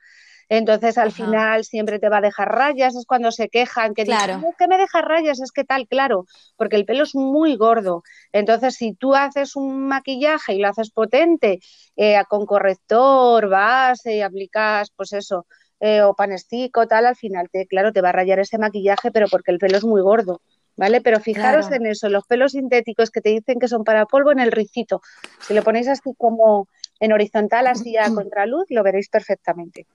[0.51, 4.45] Entonces al final siempre te va a dejar rayas, es cuando se quejan que dicen,
[4.59, 5.41] ¿qué me deja rayas?
[5.41, 8.03] Es que tal, claro, porque el pelo es muy gordo.
[8.33, 11.61] Entonces si tú haces un maquillaje y lo haces potente
[11.95, 15.47] eh, con corrector, base y aplicas, pues eso,
[15.81, 19.29] eh, o panestico, tal, al final, te, claro, te va a rayar ese maquillaje, pero
[19.29, 20.41] porque el pelo es muy gordo.
[20.77, 21.03] ¿Vale?
[21.03, 24.39] Pero fijaros en eso, los pelos sintéticos que te dicen que son para polvo en
[24.39, 25.03] el ricito.
[25.41, 26.69] Si lo ponéis así como
[27.01, 29.87] en horizontal, así a contraluz, lo veréis perfectamente.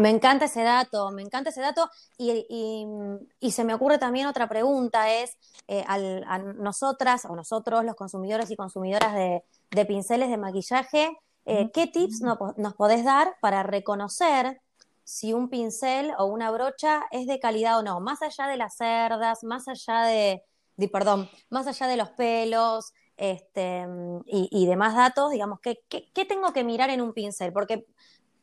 [0.00, 5.12] Me encanta ese dato, me encanta ese dato y, se me ocurre también otra pregunta,
[5.12, 5.36] es
[5.68, 11.86] eh, a nosotras o nosotros, los consumidores y consumidoras de, pinceles de maquillaje, eh, ¿qué
[11.86, 14.60] tips nos podés dar para reconocer
[15.04, 18.00] si un pincel o una brocha es de calidad o no?
[18.00, 20.42] Más allá de las cerdas, más allá de,
[20.90, 23.86] perdón, más allá de los pelos este,
[24.26, 27.52] y, demás datos, digamos, ¿qué, ¿qué, tengo que mirar en un pincel?
[27.52, 27.86] Porque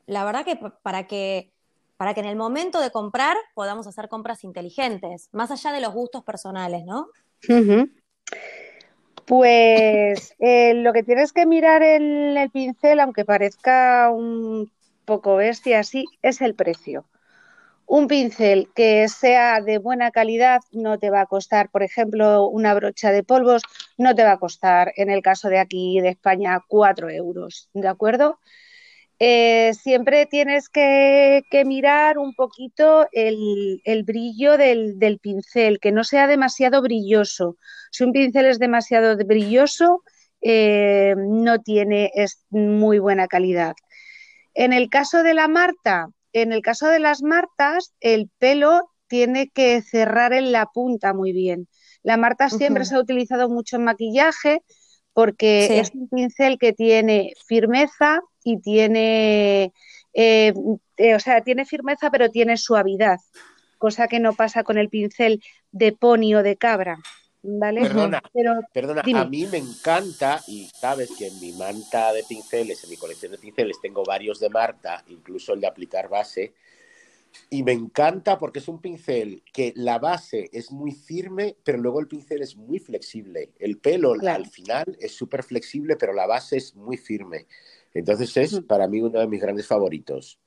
[0.05, 1.51] la verdad que para que
[1.97, 5.93] para que en el momento de comprar podamos hacer compras inteligentes, más allá de los
[5.93, 7.09] gustos personales, ¿no?
[9.25, 14.71] Pues eh, lo que tienes que mirar en el pincel, aunque parezca un
[15.09, 17.05] poco bestia, sí, es el precio.
[17.87, 22.75] Un pincel que sea de buena calidad no te va a costar, por ejemplo, una
[22.75, 23.63] brocha de polvos
[23.97, 27.87] no te va a costar, en el caso de aquí de España, cuatro euros, ¿de
[27.87, 28.37] acuerdo?
[29.17, 36.83] Eh, siempre tienes que, mirar un poquito el, brillo del, pincel, que no sea demasiado
[36.83, 37.57] brilloso.
[37.89, 40.03] Si un pincel es demasiado brilloso,
[40.41, 43.73] eh, no tiene es muy buena calidad.
[44.59, 49.47] En el caso de la Marta, en el caso de las martas, el pelo tiene
[49.47, 51.69] que cerrar en la punta muy bien.
[52.03, 54.61] La marta siempre se ha utilizado mucho en maquillaje
[55.13, 59.71] porque es un pincel que tiene firmeza y tiene,
[60.11, 60.53] eh,
[60.97, 63.19] eh, o sea, tiene firmeza pero tiene suavidad,
[63.77, 65.41] cosa que no pasa con el pincel
[65.71, 66.97] de pony o de cabra.
[67.41, 67.81] ¿Vale?
[67.81, 68.21] Perdona,
[68.73, 72.97] perdona a mí me encanta, y sabes que en mi manta de pinceles, en mi
[72.97, 76.53] colección de pinceles, tengo varios de Marta, incluso el de aplicar base,
[77.49, 81.99] y me encanta porque es un pincel que la base es muy firme, pero luego
[81.99, 83.51] el pincel es muy flexible.
[83.59, 87.47] El pelo al final es súper flexible, pero la base es muy firme.
[87.93, 90.39] Entonces es para mí uno de mis grandes favoritos.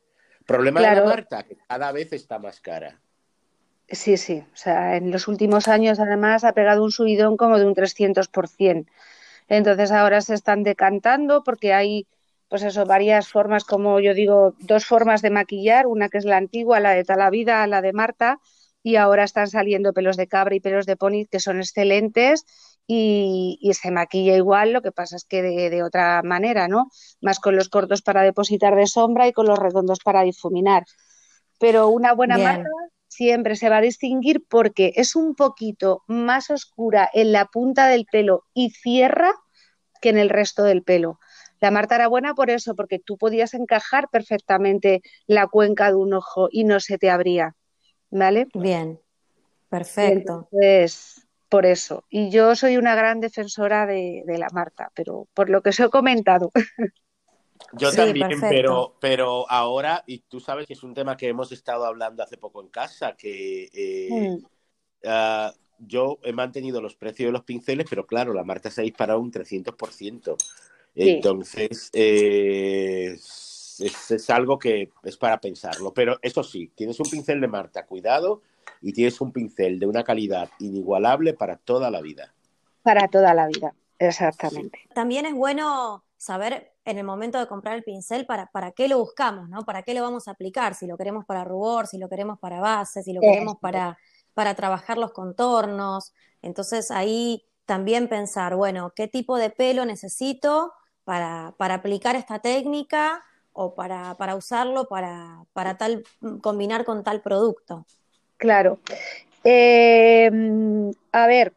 [0.47, 3.01] Problema de la Marta, que cada vez está más cara.
[3.93, 4.43] Sí, sí.
[4.53, 8.87] O sea, en los últimos años además ha pegado un subidón como de un 300%.
[9.49, 12.07] Entonces ahora se están decantando porque hay,
[12.49, 16.39] pues eso, varias formas, como yo digo, dos formas de maquillar, una que es la
[16.39, 18.41] antigua, la de Talavida, la de Marta,
[18.83, 22.45] y ahora están saliendo pelos de cabra y pelos de pony que son excelentes
[22.87, 26.89] y, se maquilla igual, lo que pasa es que de, otra manera, ¿no?
[27.21, 30.85] Más con los cortos para depositar de sombra y con los redondos para difuminar.
[31.59, 32.69] Pero una buena marca
[33.23, 38.05] siempre se va a distinguir porque es un poquito más oscura en la punta del
[38.05, 39.33] pelo y cierra
[40.01, 41.21] que en el resto del pelo.
[41.61, 46.15] La Marta era buena por eso, porque tú podías encajar perfectamente la cuenca de un
[46.15, 47.55] ojo y no se te abría.
[48.11, 48.49] ¿Vale?
[48.55, 49.01] Bien,
[49.69, 50.49] perfecto.
[50.51, 52.05] Entonces, por eso.
[52.11, 55.79] Y yo soy una gran defensora de, de la Marta, pero por lo que os
[55.79, 56.51] he comentado.
[57.73, 61.85] Yo también, pero, pero ahora, y tú sabes que es un tema que hemos estado
[61.85, 64.47] hablando hace poco en casa, que eh, mm.
[65.07, 68.85] ah, yo he mantenido los precios de los pinceles, pero claro, la marca se ha
[68.85, 70.37] disparado un 300%.
[70.95, 73.17] Entonces, eh,
[73.79, 75.93] es, algo que es para pensarlo.
[75.93, 78.43] Pero eso sí, tienes un pincel de Marta, cuidado,
[78.81, 82.35] y tienes un pincel de una calidad inigualable para toda la vida.
[82.83, 84.81] Para toda la vida, exactamente.
[84.95, 88.99] También es bueno saber en el momento de comprar el pincel para, para qué lo
[88.99, 89.65] buscamos, ¿no?
[89.65, 92.61] Para qué lo vamos a aplicar, si lo queremos para rubor, si lo queremos para
[92.61, 93.99] base, si lo queremos para,
[94.35, 96.13] para trabajar los contornos.
[96.41, 100.73] Entonces ahí también pensar, bueno, ¿qué tipo de pelo necesito
[101.05, 106.05] para, para aplicar esta técnica o para, para usarlo para, para tal,
[106.41, 107.87] combinar con tal producto?
[108.39, 108.81] Claro.
[109.45, 110.31] Eh,
[111.13, 111.53] a ver,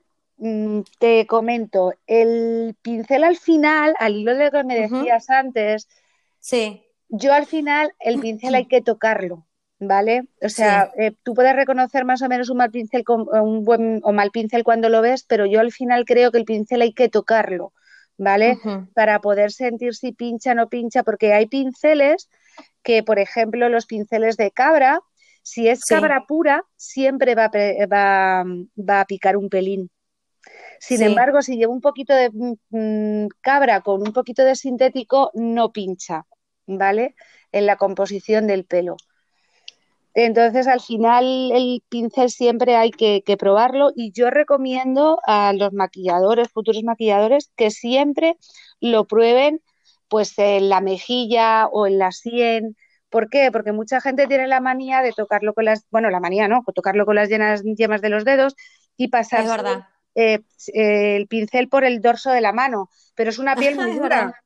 [1.00, 5.88] te comento, el pincel al final, al hilo de lo que me decías antes,
[6.40, 6.84] sí.
[7.08, 9.48] yo al final el pincel hay que tocarlo,
[9.80, 10.28] ¿vale?
[10.42, 14.12] O sea, eh, tú puedes reconocer más o menos un mal pincel un buen o
[14.12, 17.08] mal pincel cuando lo ves, pero yo al final creo que el pincel hay que
[17.08, 17.72] tocarlo,
[18.18, 18.60] ¿vale?
[18.94, 22.30] Para poder sentir si pincha o no pincha, porque hay pinceles
[22.84, 25.00] que, por ejemplo, los pinceles de cabra,
[25.44, 27.50] si es cabra pura, siempre va,
[27.92, 28.44] va,
[28.78, 29.90] va a picar un pelín.
[30.80, 35.72] Sin embargo, si llevo un poquito de mm, cabra con un poquito de sintético, no
[35.72, 36.26] pincha,
[36.68, 37.16] ¿vale?
[37.52, 38.98] En la composición del pelo.
[40.16, 46.50] Entonces, al final, el pincel siempre hay que, probarlo y yo recomiendo a los maquilladores,
[46.50, 48.38] futuros maquilladores, que siempre
[48.80, 49.62] lo prueben
[50.08, 52.78] pues en la mejilla o en la sien.
[53.10, 53.52] ¿Por qué?
[53.52, 57.06] Porque mucha gente tiene la manía de tocarlo con las, bueno, la manía no, tocarlo
[57.06, 58.56] con las llenas, yemas de los dedos
[58.96, 59.46] y pasar
[60.16, 60.40] eh,
[60.74, 64.42] el pincel por el dorso de la mano, pero es una piel muy dura.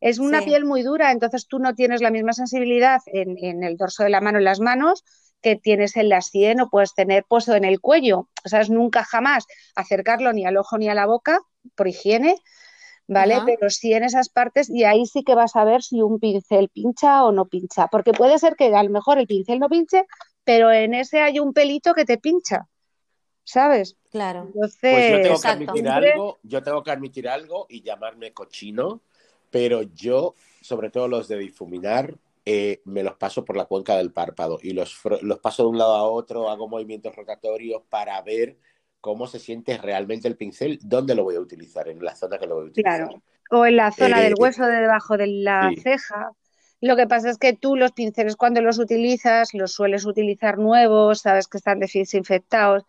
[0.00, 4.04] Es una piel muy dura, entonces tú no tienes la misma sensibilidad en, el dorso
[4.04, 5.02] de la mano, en las manos,
[5.40, 8.28] que tienes en la sien o puedes tener puesto en el cuello.
[8.44, 11.40] O sea, es nunca jamás acercarlo ni al ojo ni a la boca
[11.74, 12.36] por higiene,
[13.08, 13.38] ¿vale?
[13.46, 16.68] Pero sí en esas partes y ahí sí que vas a ver si un pincel
[16.68, 20.04] pincha o no pincha, porque puede ser que a lo mejor el pincel no pinche,
[20.44, 22.68] pero en ese hay un pelito que te pincha.
[23.46, 23.96] ¿Sabes?
[24.10, 24.50] Claro.
[24.52, 29.00] pues yo tengo que admitir algo, yo tengo que admitir algo y llamarme cochino,
[29.50, 34.12] pero yo, sobre todo los de difuminar, eh, me los paso por la cuenca del
[34.12, 38.56] párpado y los, los paso de un lado a otro, hago movimientos rotatorios para ver
[39.00, 42.46] cómo se siente realmente el pincel, dónde lo voy a utilizar, en la zona que
[42.46, 43.06] lo voy a utilizar.
[43.06, 46.32] Claro, o en la zona del eh, hueso de debajo de la ceja,
[46.80, 51.20] Lo que pasa es que tú los pinceles cuando los utilizas los sueles utilizar nuevos,
[51.20, 52.84] sabes que están desinfectados,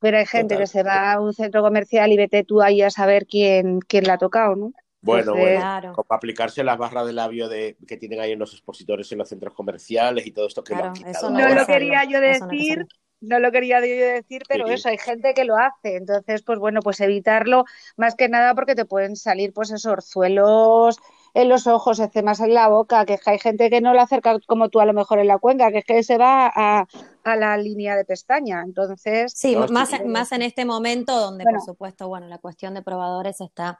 [0.00, 2.90] pero hay gente que se va a un centro comercial y vete tú ahí a
[2.90, 4.72] saber quién, quién la ha tocado, ¿no?
[5.02, 9.10] Bueno, bueno, como aplicarse las barras de labio de, que tienen ahí en los expositores
[9.12, 11.30] en los centros comerciales y todo esto que lo han quitado.
[11.30, 12.86] No, lo quería yo decir,
[13.20, 15.96] no, lo quería yo decir, pero eso, hay gente que lo hace.
[15.96, 17.64] Entonces, pues bueno, pues evitarlo,
[17.96, 20.98] más que nada porque te pueden salir pues esos orzuelos
[21.34, 24.68] en los ojos, más en la boca, que hay gente que no lo acerca como
[24.68, 26.86] tú a lo mejor en la cuenca, que es que se va a,
[27.24, 28.62] la línea de pestaña.
[28.62, 29.32] Entonces.
[29.34, 33.78] Sí, más, más en este momento donde, por supuesto, bueno, la cuestión de probadores está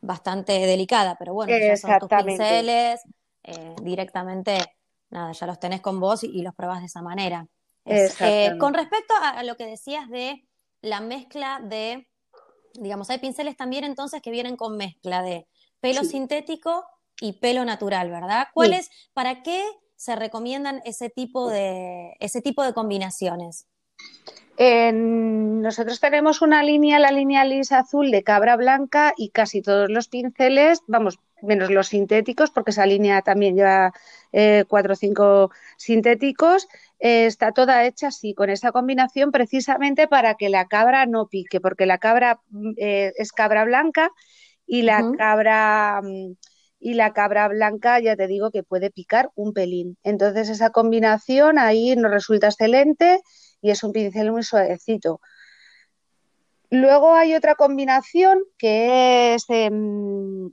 [0.00, 3.02] bastante delicada, pero bueno, ya son tus pinceles,
[3.42, 4.58] eh, directamente,
[5.10, 7.46] nada, ya los tenés con vos y, los probás de esa manera.
[7.84, 10.44] Eh, con respecto a, lo que decías de
[10.80, 12.08] la mezcla de,
[12.74, 15.46] digamos, hay pinceles también entonces que vienen con mezcla de
[15.86, 16.84] pelo sintético
[17.20, 18.48] y pelo natural, ¿verdad?
[18.52, 19.62] ¿Cuáles, para qué
[19.94, 23.66] se recomiendan ese tipo de, ese tipo de combinaciones?
[24.58, 30.08] nosotros tenemos una línea, la línea lisa azul de cabra blanca y casi todos los
[30.08, 33.92] pinceles, vamos, menos los sintéticos, porque esa línea también lleva
[34.32, 36.68] eh, cuatro o cinco sintéticos,
[37.00, 41.60] eh, está toda hecha así, con esa combinación precisamente para que la cabra no pique,
[41.60, 44.10] porque la cabra mm, eh, es cabra blanca
[44.66, 46.00] y la cabra...
[46.02, 46.34] Mm,
[46.78, 49.96] y la cabra blanca ya te digo que puede picar un pelín.
[50.02, 53.22] Entonces esa combinación ahí nos resulta excelente
[53.60, 55.20] y es un pincel muy suavecito.
[56.70, 60.52] Luego hay otra combinación que es en,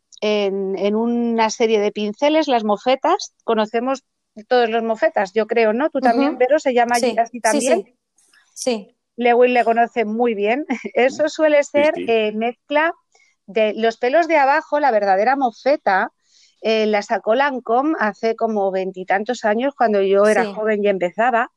[0.96, 3.34] una serie de pinceles, las mofetas.
[3.44, 4.04] Conocemos
[4.48, 5.90] todos los mofetas, yo creo, ¿no?
[5.90, 7.84] Tú también, pero se llama así también.
[7.84, 7.96] Sí,
[8.54, 8.98] sí.
[9.16, 10.66] Lewis le conoce muy bien.
[10.94, 12.94] Eso suele ser eh, mezcla
[13.46, 16.12] de los pelos de abajo, la verdadera mofeta.
[16.62, 21.52] Eh, la sacó Lancome hace como veintitantos años cuando yo era joven y empezaba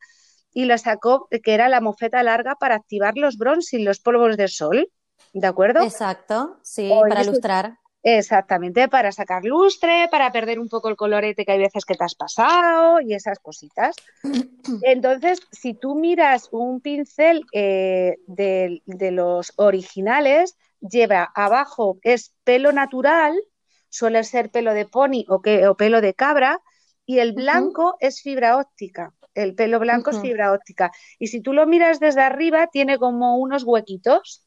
[0.52, 4.36] y la sacó, que era la mofeta larga para activar los bronce y los polvos
[4.36, 4.90] de sol,
[5.34, 5.82] ¿de acuerdo?
[5.82, 7.78] Exacto, sí, para ilustrar.
[8.08, 12.04] Exactamente, para sacar lustre, para perder un poco el colorete que hay veces que te
[12.04, 13.96] has pasado y esas cositas.
[14.82, 23.34] Entonces, si tú miras un pincel eh, de, los originales, lleva abajo es pelo natural,
[23.88, 26.60] suele ser pelo de pony o, que, o pelo de cabra,
[27.06, 29.14] y el blanco es fibra óptica.
[29.34, 30.92] El pelo blanco es fibra óptica.
[31.18, 34.46] Y si tú lo miras desde arriba, tiene como unos huequitos,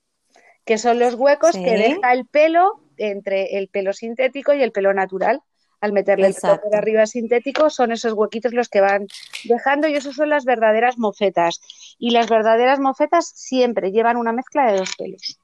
[0.64, 4.94] que son los huecos que deja el pelo entre el pelo sintético y el pelo
[4.94, 5.42] natural.
[5.82, 9.08] Al meterle el pelo por arriba sintético, son esos huequitos los que van
[9.46, 11.62] dejando y eso son las verdaderas mofetas.
[11.98, 15.40] Y las verdaderas mofetas siempre llevan una mezcla de dos pelos.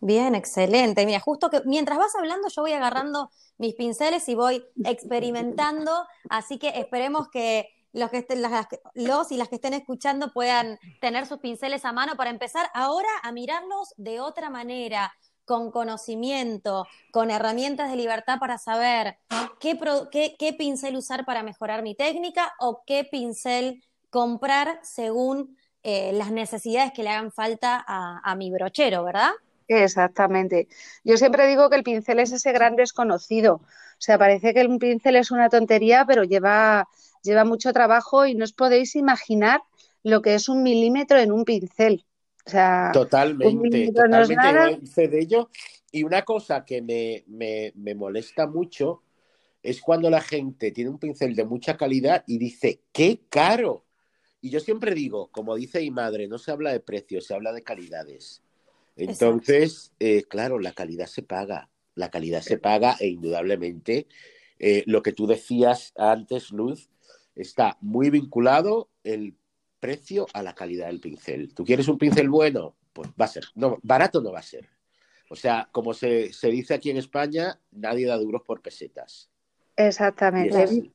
[0.00, 1.04] Bien, excelente.
[1.04, 6.58] Mira, justo que mientras vas hablando, yo voy agarrando mis pinceles y voy experimentando, así
[6.58, 8.42] que esperemos que los, que estén,
[8.94, 13.08] los y las que estén escuchando puedan tener sus pinceles a mano para empezar ahora
[13.22, 15.12] a mirarlos de otra manera,
[15.50, 19.16] con conocimiento, con herramientas de libertad para saber
[19.58, 19.76] qué,
[20.38, 26.92] qué, pincel usar para mejorar mi técnica o qué pincel comprar según eh, las necesidades
[26.92, 29.30] que le hagan falta a mi brochero, ¿verdad?
[29.66, 30.68] Exactamente.
[31.02, 33.54] Yo siempre digo que el pincel es ese gran desconocido.
[33.54, 33.62] O
[33.98, 36.88] sea, parece que un pincel es una tontería, pero lleva,
[37.24, 39.62] lleva mucho trabajo y no os podéis imaginar
[40.04, 42.06] lo que es un milímetro en un pincel.
[42.46, 45.50] O sea, totalmente, totalmente de ello.
[45.92, 49.02] Y una cosa que me, me, me molesta mucho
[49.62, 53.84] es cuando la gente tiene un pincel de mucha calidad y dice, ¡qué caro!
[54.40, 57.52] Y yo siempre digo, como dice mi madre, no se habla de precios, se habla
[57.52, 58.42] de calidades.
[58.96, 64.06] Entonces, eh, claro, la calidad se paga, la calidad se paga e indudablemente
[64.58, 66.90] eh, lo que tú decías antes, Luz,
[67.34, 69.34] está muy vinculado el
[69.80, 71.54] precio a la calidad del pincel.
[71.54, 72.76] ¿Tú quieres un pincel bueno?
[72.92, 74.68] Pues va a ser, no, barato no va a ser.
[75.28, 79.30] O sea, como se, se dice aquí en España, nadie da duros por pesetas.
[79.76, 80.92] Exactamente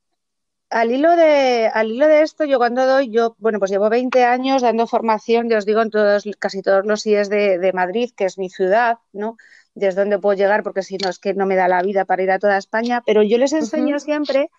[0.70, 4.24] al hilo de, al hilo de esto, yo cuando doy, yo, bueno, pues llevo 20
[4.26, 8.12] años dando formación, ya os digo, en todos, casi todos los IES de, de Madrid,
[8.16, 9.38] que es mi ciudad, ¿no?
[9.74, 12.24] Desde donde puedo llegar, porque si no es que no me da la vida para
[12.24, 14.50] ir a toda España, pero yo les enseño siempre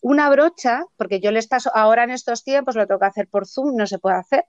[0.00, 3.46] una brocha, porque yo les paso, ahora en estos tiempos lo tengo que hacer por
[3.46, 4.44] Zoom, no se puede hacer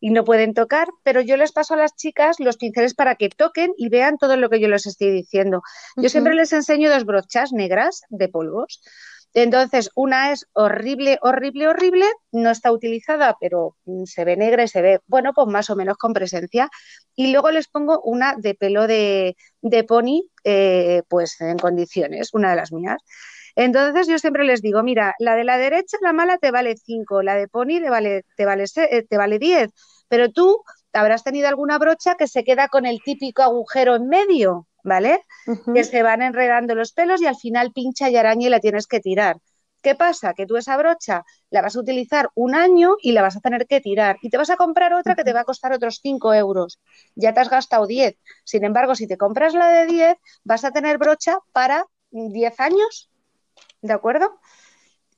[0.00, 3.28] y no pueden tocar, pero yo les paso a las chicas los pinceles para que
[3.28, 5.62] toquen y vean todo lo que yo les estoy diciendo.
[5.96, 8.80] Yo siempre les enseño dos brochas negras de polvos.
[9.34, 14.68] Entonces, una es horrible, horrible, horrible, no está utilizada, pero mm, se ve negra y
[14.68, 16.68] se ve, bueno, pues más o menos con presencia.
[17.14, 19.36] Y luego les pongo una de pelo de,
[19.88, 23.02] pony, eh, pues en condiciones, una de las mías.
[23.56, 27.22] Entonces yo siempre les digo, mira, la de la derecha, la mala, te vale 5,
[27.22, 29.70] la de Pony te vale, te vale, eh, te vale 10,
[30.08, 34.68] pero tú habrás tenido alguna brocha que se queda con el típico agujero en medio,
[34.84, 35.20] ¿vale?
[35.72, 38.86] Que se van enredando los pelos y al final pincha y araña y la tienes
[38.86, 39.36] que tirar.
[39.82, 40.32] ¿Qué pasa?
[40.34, 43.66] Que tú esa brocha la vas a utilizar un año y la vas a tener
[43.66, 46.32] que tirar y te vas a comprar otra que te va a costar otros 5
[46.34, 46.78] euros.
[47.16, 48.16] Ya te has gastado 10.
[48.44, 53.11] Sin embargo, si te compras la de 10, vas a tener brocha para 10 años.
[53.82, 54.38] ¿De acuerdo?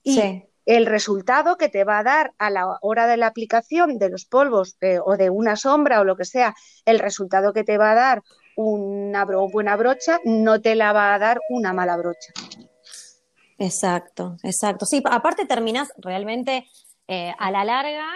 [0.02, 0.20] Y
[0.66, 4.24] el resultado que te va a dar a la hora de la aplicación de los
[4.24, 6.54] polvos o de una sombra o lo que sea,
[6.84, 8.22] el resultado que te va a dar
[8.56, 12.32] una buena brocha no te la va a dar una mala brocha.
[13.58, 14.86] Exacto, exacto.
[14.86, 16.66] Sí, aparte terminas realmente
[17.06, 18.06] eh, a la larga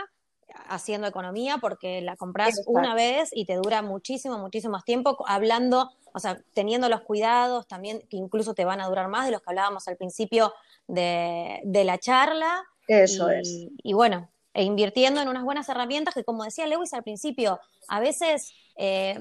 [0.69, 5.91] haciendo economía porque la compras una vez y te dura muchísimo, muchísimo más tiempo, hablando,
[6.13, 9.43] o sea, teniendo los cuidados también que incluso te van a durar más de los
[9.43, 10.53] que hablábamos al principio
[10.87, 12.65] de, la charla.
[12.87, 13.69] Eso es.
[13.83, 18.01] Y bueno, e invirtiendo en unas buenas herramientas que, como decía Lewis al principio, a
[18.01, 19.19] veces eh,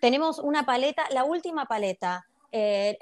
[0.00, 2.98] tenemos una paleta, la última paleta, eh,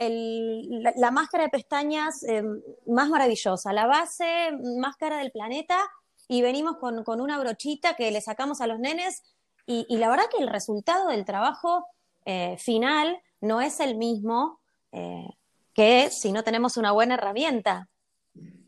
[0.97, 2.45] la, máscara de pestañas eh,
[2.87, 5.91] más maravillosa, la base más cara del planeta,
[6.31, 9.25] y venimos con, una brochita que le sacamos a los nenes,
[9.67, 11.87] y, la verdad que el resultado del trabajo
[12.25, 14.61] eh, final no es el mismo
[15.75, 17.89] que si no tenemos una buena herramienta.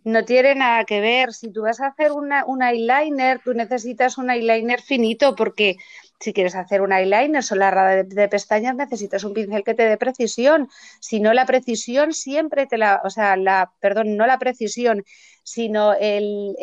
[0.05, 1.33] No tiene nada que ver.
[1.33, 5.77] Si tú vas a hacer una, un eyeliner, tú necesitas un eyeliner finito porque
[6.23, 9.87] si quieres hacer un eyeliner o la rada de, pestañas, necesitas un pincel que te
[9.87, 10.69] dé precisión.
[11.01, 15.03] Si no, la precisión siempre te la, o sea, la, perdón, no la precisión,
[15.43, 16.55] sino el,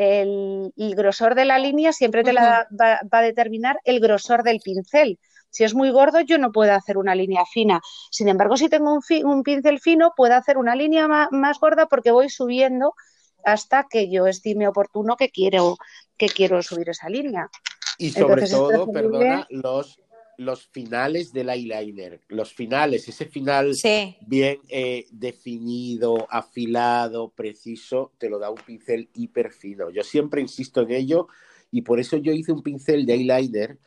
[0.96, 5.20] grosor de la línea siempre te la va, a determinar el grosor del pincel.
[5.50, 7.82] Si es muy gordo, yo no puedo hacer una línea fina.
[8.12, 12.12] Sin embargo, si tengo un, un pincel fino, puedo hacer una línea más, gorda porque
[12.12, 12.94] voy subiendo
[13.44, 15.76] hasta que yo estime oportuno que quiero,
[16.18, 17.50] que quiero subir esa línea.
[18.00, 20.02] Y sobre todo, perdona, los,
[20.38, 23.76] los finales del eyeliner, los finales, ese final
[24.22, 29.90] bien eh, definido, afilado, preciso, te lo da un pincel hiper fino.
[29.90, 31.28] Yo siempre insisto en ello
[31.72, 33.78] y por eso yo hice un pincel de eyeliner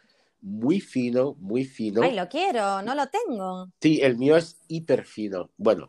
[0.43, 2.03] muy fino, muy fino.
[2.03, 3.73] Ay, lo quiero, no lo tengo.
[3.81, 5.51] Sí, el mío es hiper fino.
[5.57, 5.89] Bueno,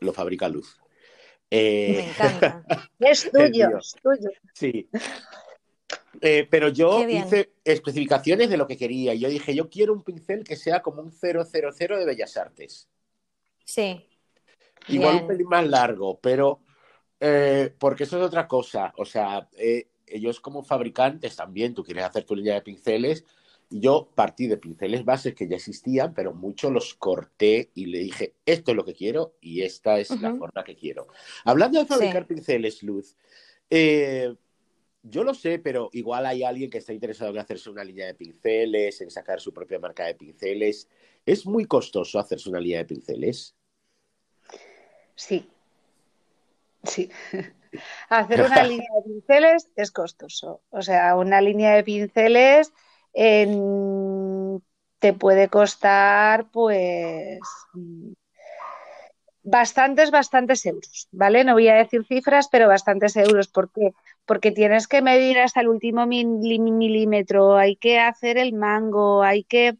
[0.00, 0.78] lo fabrica Luz.
[1.50, 2.64] Me eh, encanta.
[2.98, 4.30] es tuyo, es tuyo.
[4.54, 4.88] Sí.
[6.20, 9.14] Eh, pero yo hice especificaciones de lo que quería.
[9.14, 12.88] Yo dije, yo quiero un pincel que sea como un 000 de Bellas Artes.
[13.64, 14.04] Sí.
[14.88, 16.60] Igual un pelín más largo, pero
[17.20, 18.92] eh, porque eso es otra cosa.
[18.96, 23.24] O sea, eh, ellos como fabricantes también, tú quieres hacer tu línea de pinceles.
[23.70, 28.34] Yo partí de pinceles bases que ya existían, pero muchos los corté y le dije,
[28.46, 31.06] esto es lo que quiero y esta es la forma que quiero.
[31.44, 33.14] Hablando de fabricar pinceles, Luz,
[33.68, 34.34] eh,
[35.10, 38.14] yo lo sé, pero igual hay alguien que está interesado en hacerse una línea de
[38.14, 40.88] pinceles, en sacar su propia marca de pinceles.
[41.24, 43.54] ¿Es muy costoso hacerse una línea de pinceles?
[45.14, 45.48] Sí.
[46.84, 47.10] Sí.
[48.08, 50.62] Hacer una línea de pinceles es costoso.
[50.70, 52.72] O sea, una línea de pinceles
[53.12, 57.40] te puede costar, pues,
[59.50, 61.44] bastantes, bastantes euros, ¿vale?
[61.44, 63.48] No voy a decir cifras, pero bastantes euros.
[63.48, 63.92] ¿Por qué?
[64.26, 69.76] Porque tienes que medir hasta el último milímetro, hay que hacer el mango, hay que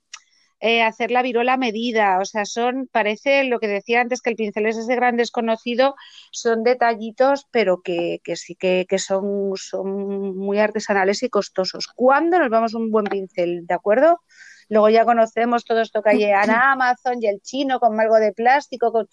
[0.60, 4.36] eh, hacer la virola medida, o sea, son, parece lo que decía antes, que el
[4.36, 5.94] pincel es ese gran desconocido,
[6.32, 11.86] son detallitos, pero que, sí que, son, son muy artesanales y costosos.
[11.94, 13.66] ¿Cuándo nos vamos a un buen pincel?
[13.66, 14.20] ¿De acuerdo?
[14.68, 18.32] Luego ya conocemos todo esto que hay en Amazon y el chino con algo de
[18.32, 19.08] plástico, con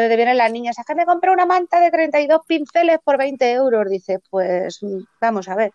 [0.00, 3.18] que te vienen las niñas, es que me compré una manta de 32 pinceles por
[3.18, 3.88] 20 euros.
[3.88, 4.80] Dice, pues
[5.20, 5.72] vamos a ver.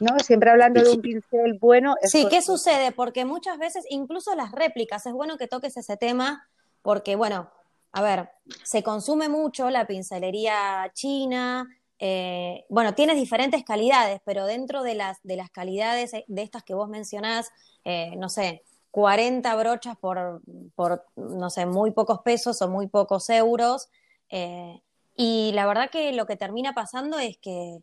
[0.00, 0.18] ¿no?
[0.18, 1.94] Siempre hablando de un pincel bueno.
[2.02, 2.92] Sí, ¿qué sucede?
[2.92, 6.48] Porque muchas veces, incluso las réplicas, es bueno que toques ese tema,
[6.82, 7.50] porque, bueno,
[7.92, 8.30] a ver,
[8.64, 11.68] se consume mucho la pincelería china.
[11.98, 16.74] Eh, bueno, tienes diferentes calidades, pero dentro de las, de las calidades de estas que
[16.74, 17.50] vos mencionás,
[17.84, 18.62] eh, no sé,
[18.92, 20.42] 40 brochas por,
[20.76, 23.88] por, no sé, muy pocos pesos o muy pocos euros.
[24.28, 24.80] Eh,
[25.16, 27.78] y la verdad que lo que termina pasando es que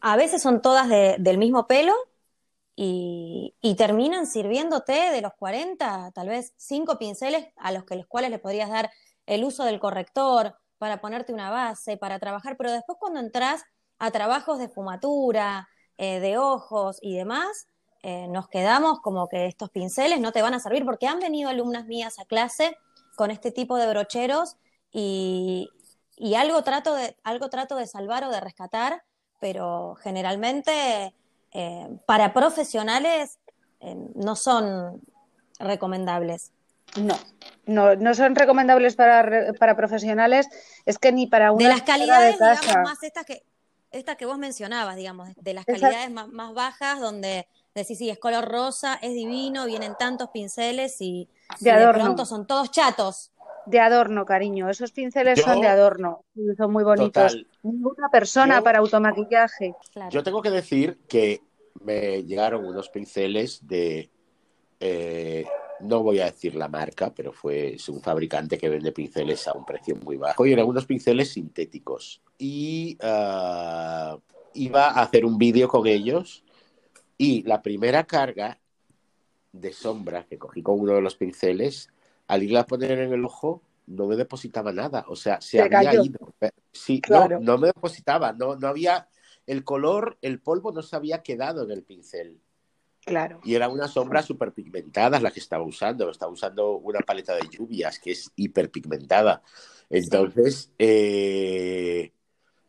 [0.00, 1.92] a veces son todas del mismo pelo
[2.76, 8.30] y, terminan sirviéndote de los 40, tal vez 5 pinceles a los, que, los cuales
[8.30, 8.90] le podrías dar
[9.26, 13.64] el uso del corrector para ponerte una base, para trabajar, pero después cuando entras
[13.98, 17.66] a trabajos de fumatura, eh, de ojos y demás,
[18.08, 21.50] eh, nos quedamos como que estos pinceles no te van a servir porque han venido
[21.50, 22.78] alumnas mías a clase
[23.16, 24.58] con este tipo de brocheros
[24.92, 25.68] y,
[26.16, 29.02] y algo trato de, algo trato de salvar o de rescatar,
[29.40, 31.16] pero generalmente
[31.50, 33.40] eh, para profesionales
[33.80, 35.02] eh, no son
[35.58, 36.52] recomendables.
[36.94, 37.16] No,
[37.66, 40.46] no, no son recomendables para, para profesionales,
[40.84, 43.42] es que ni para una de las calidades, de digamos, más estas que,
[43.90, 47.48] estas que vos mencionabas, digamos, de las calidades más, más, bajas, donde
[47.80, 51.28] decís, sí, es color rosa, es divino, vienen tantos pinceles y
[51.60, 53.32] de, y de pronto son todos chatos
[53.66, 54.70] de adorno, cariño.
[54.70, 56.24] Esos pinceles son de adorno.
[56.56, 57.36] Son muy bonitos.
[57.62, 59.74] Ninguna persona para automaquillaje.
[60.10, 61.42] Yo tengo que decir que
[61.82, 64.10] me llegaron unos pinceles de.
[64.80, 65.44] Eh,
[65.80, 69.64] no voy a decir la marca, pero fue un fabricante que vende pinceles a un
[69.64, 70.46] precio muy bajo.
[70.46, 72.22] Y eran unos pinceles sintéticos.
[72.38, 74.16] Y ah,
[74.54, 76.44] iba a hacer un vídeo con ellos.
[77.18, 78.58] Y la primera carga
[79.52, 81.88] de sombra que cogí con uno de los pinceles
[82.28, 85.04] al irla a poner en el ojo, no me depositaba nada.
[85.08, 86.34] O sea, se había ido.
[86.72, 88.32] Sí, no, no me depositaba.
[88.32, 89.08] No, no había.
[89.46, 92.40] El color, el polvo no se había quedado en el pincel.
[93.04, 93.40] Claro.
[93.44, 96.10] Y era una sombra súper pigmentada la que estaba usando.
[96.10, 99.42] Estaba usando una paleta de lluvias que es hiperpigmentada.
[99.88, 102.10] Entonces, eh,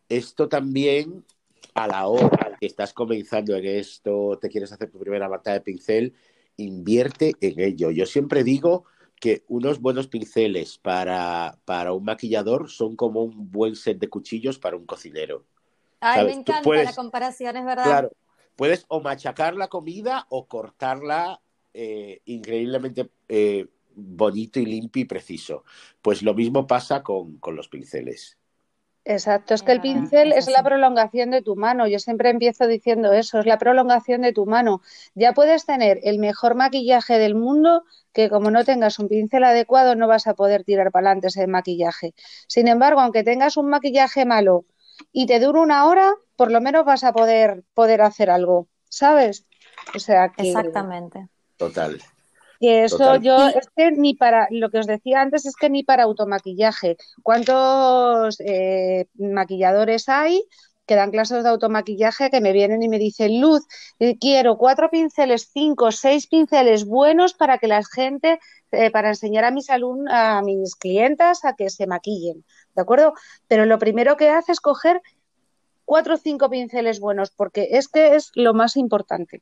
[0.07, 1.25] esto también,
[1.73, 6.13] a la hora estás comenzando en esto, te quieres hacer tu primera batalla de pincel,
[6.57, 7.91] invierte en ello.
[7.91, 8.85] Yo siempre digo
[9.19, 14.59] que unos buenos pinceles para, para un maquillador son como un buen set de cuchillos
[14.59, 15.45] para un cocinero.
[15.99, 17.83] Ay, me encanta la comparación, es verdad.
[17.83, 18.11] Claro,
[18.55, 21.41] puedes o machacar la comida o cortarla
[21.73, 25.63] eh, increíblemente eh, bonito y limpio y preciso.
[26.01, 28.37] Pues lo mismo pasa con, con los pinceles.
[29.09, 31.87] Exacto, es que el pincel es la prolongación de tu mano.
[31.87, 34.81] Yo siempre empiezo diciendo eso, es la prolongación de tu mano.
[35.15, 39.95] Ya puedes tener el mejor maquillaje del mundo, que como no tengas un pincel adecuado
[39.95, 42.15] no vas a poder tirar para adelante ese maquillaje.
[42.47, 44.65] Sin embargo, aunque tengas un maquillaje malo
[45.13, 49.45] y te dure una hora, por lo menos vas a poder, poder hacer algo, ¿sabes?
[49.95, 50.49] O sea que...
[50.49, 51.29] Exactamente.
[51.55, 52.01] Total.
[52.59, 55.83] Que eso yo, es que ni para, lo que os decía antes es que ni
[55.83, 56.97] para automaquillaje.
[57.23, 60.43] ¿Cuántos eh, maquilladores hay
[60.87, 63.67] que dan clases de automaquillaje que me vienen y me dicen, Luz,
[63.99, 68.39] eh, quiero cuatro pinceles, cinco, seis pinceles buenos para que la gente,
[68.71, 73.13] eh, para enseñar a mis alumnos, a mis clientas a que se maquillen, ¿de acuerdo?
[73.49, 75.01] Pero lo primero que hace es coger
[75.83, 79.41] cuatro o cinco pinceles buenos, porque es que es lo más importante.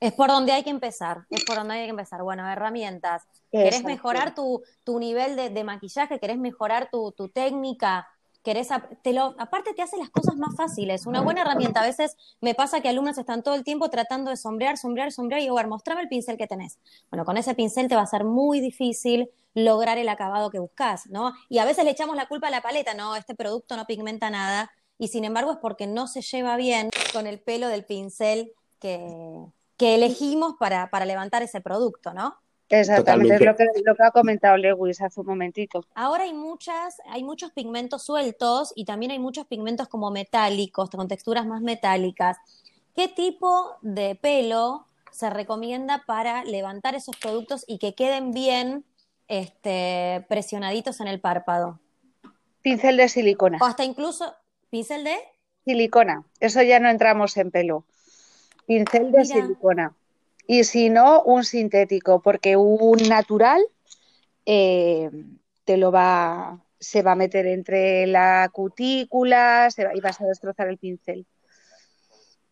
[0.00, 2.22] Es por donde hay que empezar, es por donde hay que empezar.
[2.22, 3.24] Bueno, herramientas.
[3.50, 6.18] ¿Querés mejorar tu, tu nivel de, maquillaje?
[6.18, 8.08] ¿Querés mejorar tu, tu técnica?
[8.44, 8.68] ¿Querés
[9.02, 11.06] te lo, aparte te hace las cosas más fáciles.
[11.06, 11.80] Una buena herramienta.
[11.80, 15.40] A veces me pasa que alumnos están todo el tiempo tratando de sombrear, sombrear, sombrear
[15.40, 16.78] y bueno, mostrame el pincel que tenés.
[17.10, 21.06] Bueno, con ese pincel te va a ser muy difícil lograr el acabado que buscas,
[21.06, 21.32] ¿no?
[21.48, 24.28] Y a veces le echamos la culpa a la paleta, no, este producto no pigmenta
[24.28, 24.70] nada.
[24.98, 29.46] Y sin embargo es porque no se lleva bien con el pelo del pincel que,
[29.76, 32.36] que elegimos para, para levantar ese producto, ¿no?
[32.68, 35.84] Exactamente, es lo que, lo que, ha comentado Lewis hace un momentito.
[35.94, 41.06] Ahora hay muchas, hay muchos pigmentos sueltos y también hay muchos pigmentos como metálicos, con
[41.06, 42.38] texturas más metálicas.
[42.96, 48.84] ¿Qué tipo de pelo se recomienda para levantar esos productos y que queden bien
[49.28, 51.80] este, presionaditos en el párpado?
[52.62, 53.58] Pincel de silicona.
[53.60, 54.34] O hasta incluso
[54.70, 55.16] pincel de
[55.64, 56.24] silicona.
[56.40, 57.84] Eso ya no entramos en pelo
[58.66, 59.94] pincel de silicona.
[60.46, 63.62] Y si no, un sintético, porque un natural
[64.44, 65.10] eh,
[65.64, 70.78] te lo va, se va a meter entre la cutícula y vas a destrozar el
[70.78, 71.26] pincel.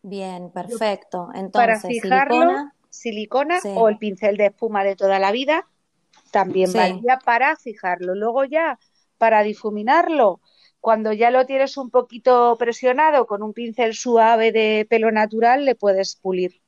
[0.01, 1.29] Bien, perfecto.
[1.33, 5.67] Entonces, para fijarlo, silicona, o el pincel de espuma de toda la vida,
[6.31, 8.15] también valía para fijarlo.
[8.15, 8.79] Luego ya,
[9.17, 10.41] para difuminarlo,
[10.83, 15.75] cuando ya lo tienes un poquito presionado con un pincel suave de pelo natural, le
[15.75, 16.61] puedes pulir.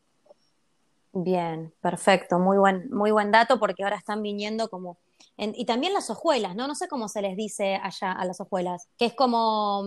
[1.11, 4.99] Bien, perfecto, muy buen, muy buen dato porque ahora están viniendo como
[5.35, 6.65] y también las hojuelas, ¿no?
[6.65, 9.83] No sé cómo se les dice allá a las hojuelas, que es como,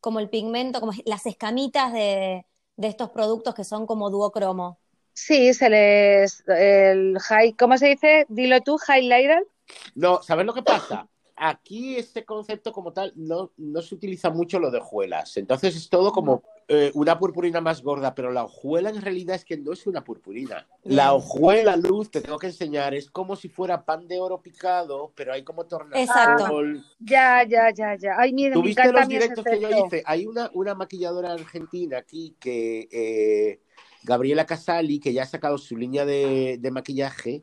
[0.00, 2.46] como el pigmento, como las escamitas de,
[2.76, 4.78] de estos productos que son como duocromo.
[5.12, 8.24] Sí, se les el high, ¿cómo se dice?
[8.30, 9.46] Dilo tú, highlighter.
[9.94, 11.06] No, ¿sabes lo que pasa?
[11.36, 15.36] Aquí este concepto como tal no, no se utiliza mucho lo de hojuelas.
[15.36, 19.44] Entonces es todo como eh, una purpurina más gorda, pero la hojuela en realidad es
[19.44, 20.66] que no es una purpurina.
[20.84, 25.12] La hojuela, Luz, te tengo que enseñar, es como si fuera pan de oro picado,
[25.14, 26.02] pero hay como tornasol.
[26.02, 26.62] Exacto.
[27.00, 28.16] Ya, ya, ya, ya.
[28.18, 30.02] Ay, mira, ¿Tuviste los directos que yo hice?
[30.06, 32.88] Hay una, una maquilladora argentina aquí que...
[32.90, 33.60] Eh,
[34.02, 37.42] Gabriela Casali, que ya ha sacado su línea de, de maquillaje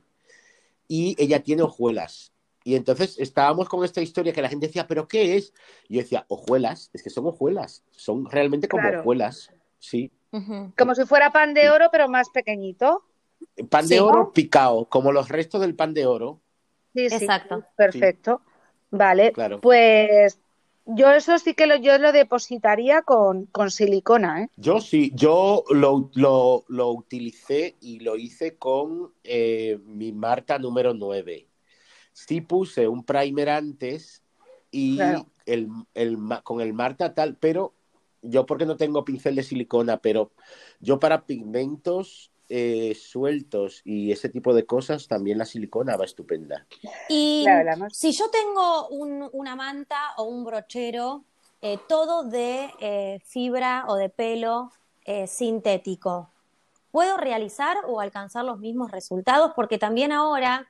[0.87, 2.32] y ella tiene hojuelas
[2.63, 5.53] Y entonces estábamos con esta historia que la gente decía, ¿pero qué es?
[5.89, 10.11] Y yo decía, hojuelas, es que son hojuelas, son realmente como hojuelas, sí.
[10.77, 13.03] Como si fuera pan de oro, pero más pequeñito.
[13.69, 16.39] Pan de oro picado, como los restos del pan de oro.
[16.95, 17.15] Sí, sí.
[17.15, 17.63] Exacto.
[17.75, 18.41] Perfecto.
[18.89, 19.33] Vale.
[19.61, 20.39] Pues
[20.85, 24.49] yo eso sí que lo, yo lo depositaría con, silicona, ¿eh?
[24.57, 31.47] Yo sí, yo lo, lo, utilicé y lo hice con eh, mi Marta número 9.
[32.13, 34.23] Sí puse un primer antes
[34.71, 34.99] y
[35.45, 35.69] el,
[36.43, 37.73] con el Marta tal, pero
[38.21, 40.31] yo porque no tengo pincel de silicona, pero
[40.79, 46.65] yo para pigmentos eh, sueltos y ese tipo de cosas, también la silicona va estupenda.
[47.09, 47.45] Y
[47.91, 51.23] si yo tengo una manta o un brochero,
[51.61, 54.71] eh, todo de eh, fibra o de pelo
[55.27, 56.29] sintético,
[56.91, 59.51] ¿puedo realizar o alcanzar los mismos resultados?
[59.53, 60.69] Porque también ahora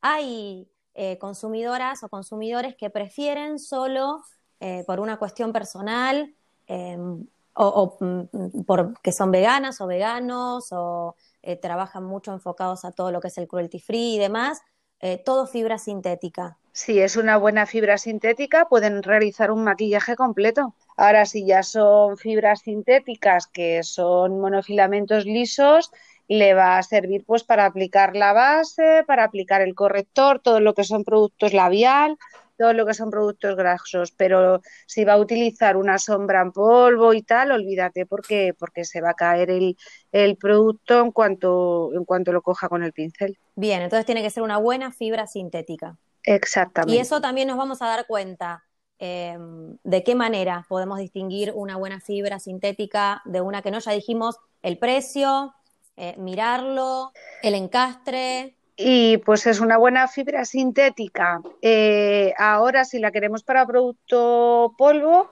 [0.00, 0.66] hay
[1.18, 4.22] consumidoras o consumidores que prefieren solo
[4.86, 6.32] por una cuestión personal
[6.66, 13.12] em, o, mm, porque son veganas o veganos o eh, trabajan mucho enfocados a todo
[13.12, 14.60] lo que es el cruelty free y demás,
[15.00, 16.58] eh, todo fibra sintética.
[16.72, 20.74] Si es una buena fibra sintética, pueden realizar un maquillaje completo.
[20.96, 25.92] Ahora, si ya son fibras sintéticas que son monofilamentos lisos,
[26.28, 30.74] le va a servir pues para aplicar la base, para aplicar el corrector, todo lo
[30.74, 32.16] que son productos labial,
[32.56, 37.12] todo lo que son productos grasos, pero si va a utilizar una sombra en polvo
[37.12, 42.32] y tal, olvídate porque, porque se va a caer el, producto en cuanto, en cuanto
[42.32, 43.38] lo coja con el pincel.
[43.56, 45.96] Bien, entonces tiene que ser una buena fibra sintética.
[46.22, 46.96] Exactamente.
[46.96, 48.64] Y eso también nos vamos a dar cuenta.
[49.00, 49.36] Eh,
[49.82, 54.38] de qué manera podemos distinguir una buena fibra sintética de una que no, ya dijimos
[54.62, 55.52] el precio,
[55.96, 61.40] eh, mirarlo, el encastre, y pues es una buena fibra sintética.
[61.62, 65.30] Eh, ahora, si la queremos para producto polvo,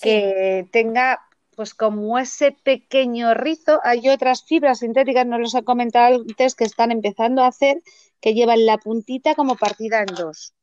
[0.00, 1.20] que tenga
[1.56, 6.64] pues como ese pequeño rizo, hay otras fibras sintéticas, no los he comentado antes, que
[6.64, 7.82] están empezando a hacer,
[8.18, 10.54] que llevan la puntita como partida en dos.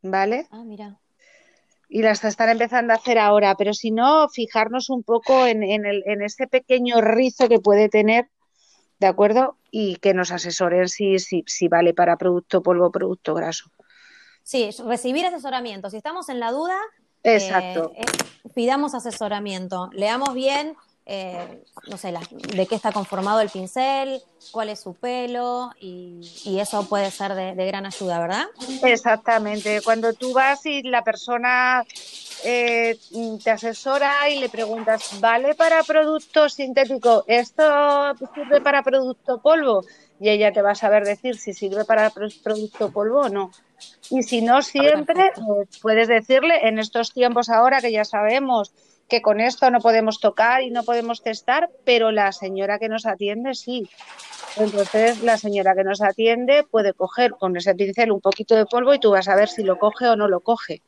[0.00, 0.46] ¿Vale?
[0.50, 0.98] Ah, mira.
[1.86, 6.02] Y las están empezando a hacer ahora, pero si no, fijarnos un poco en, el,
[6.06, 8.30] en ese pequeño rizo que puede tener
[9.02, 9.56] ¿de acuerdo?
[9.72, 13.68] Y que nos asesoren si, si, si vale para producto polvo o producto graso.
[14.44, 15.90] Sí, recibir asesoramiento.
[15.90, 16.78] Si estamos en la duda,
[17.24, 17.92] Exacto.
[17.96, 19.90] Eh, eh, pidamos asesoramiento.
[19.92, 24.22] Leamos bien, eh, no sé, de qué está conformado el pincel,
[24.52, 26.20] cuál es su pelo, y,
[26.60, 28.46] eso puede ser de, de, gran ayuda, ¿verdad?
[28.84, 29.80] Exactamente.
[29.82, 31.84] Cuando tú vas y la persona
[32.44, 32.98] eh,
[33.42, 37.24] te asesora y le preguntas, ¿vale para producto sintético?
[37.26, 39.84] ¿Esto sirve para producto polvo?
[40.18, 43.50] Y ella te va a saber decir si sirve para producto polvo o no.
[44.10, 48.72] Y si no, siempre eh, puedes decirle en estos tiempos ahora que ya sabemos
[49.12, 53.04] que con esto no podemos tocar y no podemos testar, pero la señora que nos
[53.04, 53.90] atiende sí.
[54.56, 58.94] Entonces la señora que nos atiende puede coger con ese pincel un poquito de polvo
[58.94, 60.80] y tú vas a ver si lo coge o no lo coge.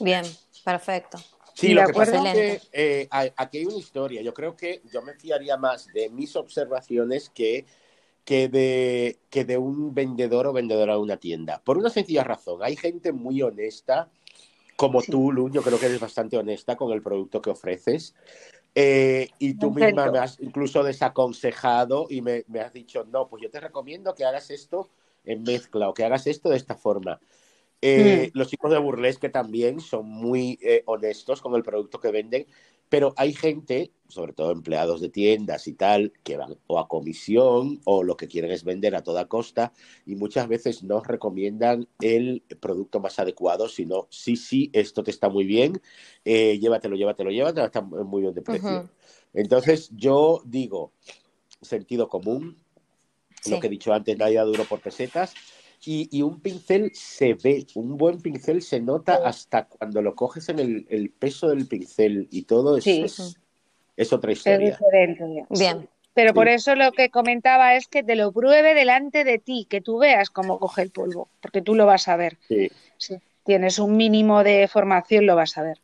[0.00, 0.26] Bien,
[0.62, 1.16] Perfecto.
[1.54, 4.20] Sí, lo que pasa es que eh, aquí hay una historia.
[4.20, 7.64] Yo creo que yo me fiaría más de mis observaciones que,
[8.26, 11.62] que, de, que de un vendedor o vendedora de una tienda.
[11.64, 12.62] Por una sencilla razón.
[12.62, 14.10] Hay gente muy honesta,
[14.80, 18.14] como tú, Lu, yo creo que eres bastante honesta con el producto que ofreces.
[18.74, 23.42] Eh, y tú misma me has incluso desaconsejado y me, me, has dicho, no, pues
[23.42, 24.88] yo te recomiendo que hagas esto
[25.24, 27.20] en mezcla o que hagas esto de esta forma.
[27.82, 28.38] Eh, mm.
[28.38, 32.46] Los chicos de Burlesque también son muy eh, honestos con el producto que venden,
[32.90, 37.80] pero hay gente, sobre todo empleados de tiendas y tal, que van o a comisión
[37.84, 39.72] o lo que quieren es vender a toda costa
[40.04, 45.28] y muchas veces no recomiendan el producto más adecuado, sino sí, sí, esto te está
[45.28, 45.80] muy bien,
[46.24, 48.90] eh, llévatelo, llévatelo, llévatelo, está muy bien de precio.
[49.32, 50.92] Entonces yo digo,
[51.62, 52.56] sentido común,
[53.48, 55.32] lo que he dicho antes, nadie duro por pesetas
[55.82, 60.58] y, un pincel se ve, un buen pincel se nota hasta cuando lo coges en
[60.58, 62.86] el, peso del pincel y todo es,
[63.96, 64.68] es, otra historia.
[64.68, 65.46] Es diferente.
[65.50, 65.88] Bien.
[66.12, 69.80] Pero por eso lo que comentaba es que te lo pruebe delante de ti, que
[69.80, 72.36] tú veas cómo coge el polvo, porque tú lo vas a ver.
[72.48, 72.70] Sí.
[72.98, 75.80] Si tienes un mínimo de formación, lo vas a ver.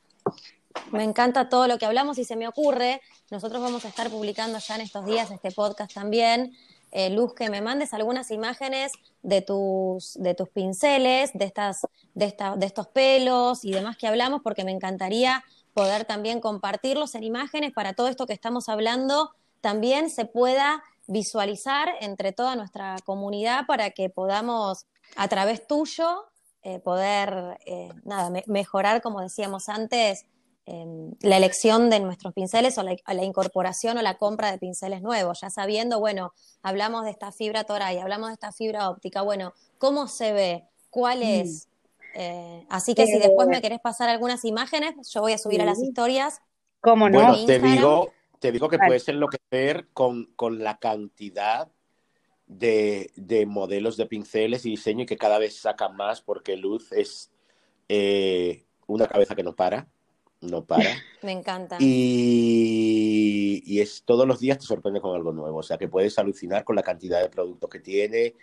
[0.93, 4.59] Me encanta todo lo que hablamos y se me ocurre, nosotros vamos a estar publicando
[4.59, 6.53] ya en estos días este podcast también,
[6.99, 8.91] eh, Luz, que me mandes algunas imágenes
[9.23, 14.41] de tus, de tus pinceles, de, estas, de, de estos pelos y demás que hablamos,
[14.43, 15.45] porque me encantaría
[15.75, 21.91] poder también compartirlos en imágenes para todo esto que estamos hablando, también se pueda visualizar
[22.01, 24.87] entre toda nuestra comunidad para que podamos,
[25.17, 26.25] a través tuyo,
[26.63, 27.59] eh, poder
[28.05, 30.25] nada, mejorar, como decíamos antes,
[30.67, 35.41] em, la elección de nuestros pinceles o la, incorporación o la compra de pinceles nuevos,
[35.41, 40.09] ya sabiendo, bueno, hablamos de esta fibra toray, hablamos de esta fibra óptica, bueno, ¿cómo
[40.09, 40.65] se ve?
[40.91, 41.23] ¿Cuál mm.
[41.23, 41.69] es?
[42.71, 45.83] así que si después me querés pasar algunas imágenes, yo voy a subir a las
[45.83, 46.41] historias.
[46.81, 47.19] ¿Cómo no?
[47.21, 51.69] Bueno, te digo, te digo que puedes enloquecer con, con la cantidad
[52.47, 56.93] de, de, modelos de pinceles y diseño y que cada vez sacan más porque Luz
[56.93, 57.31] es
[57.89, 59.89] eh, una cabeza que no para,
[60.47, 60.85] no para.
[61.23, 61.77] Me encanta.
[61.81, 66.19] Y, y, es todos los días te sorprende con algo nuevo, o sea que puedes
[66.19, 68.35] alucinar con la cantidad de productos que tiene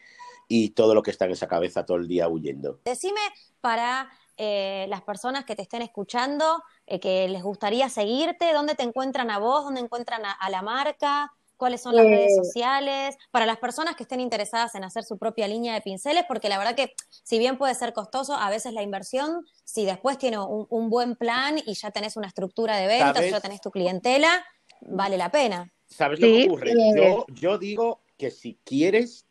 [0.48, 2.80] y todo lo que está en esa cabeza todo el día huyendo.
[2.86, 3.22] Decime
[3.62, 8.84] para eh, las personas que te estén escuchando, eh, que les gustaría seguirte, dónde te
[8.84, 11.32] encuentran a vos, dónde encuentran a la marca
[11.64, 12.36] cuáles son las redes eh.
[12.44, 16.50] sociales, para las personas que estén interesadas en hacer su propia línea de pinceles, porque
[16.50, 16.94] la verdad que
[17.24, 21.58] si bien puede ser costoso, a veces la inversión, si después tiene un, buen plan
[21.66, 24.44] y ya tenés una estructura de ventas, ya tenés tu clientela,
[24.82, 25.72] vale la pena.
[25.88, 26.74] ¿Sabes lo que ocurre?
[26.98, 29.26] Yo, yo digo que si quieres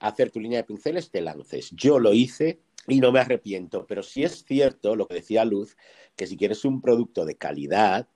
[0.00, 1.70] hacer tu línea de pinceles, te lances.
[1.70, 2.58] Yo lo hice
[2.88, 5.76] y no me arrepiento, pero sí es cierto lo que decía Luz,
[6.16, 8.08] que si quieres un producto de calidad,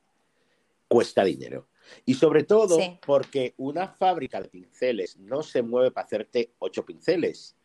[0.88, 1.68] cuesta dinero.
[2.04, 7.56] Y sobre todo porque una fábrica de pinceles no se mueve para hacerte ocho pinceles,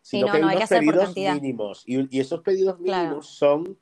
[0.00, 1.82] sino que hay unos pedidos mínimos.
[1.86, 3.78] Y, esos pedidos mínimos son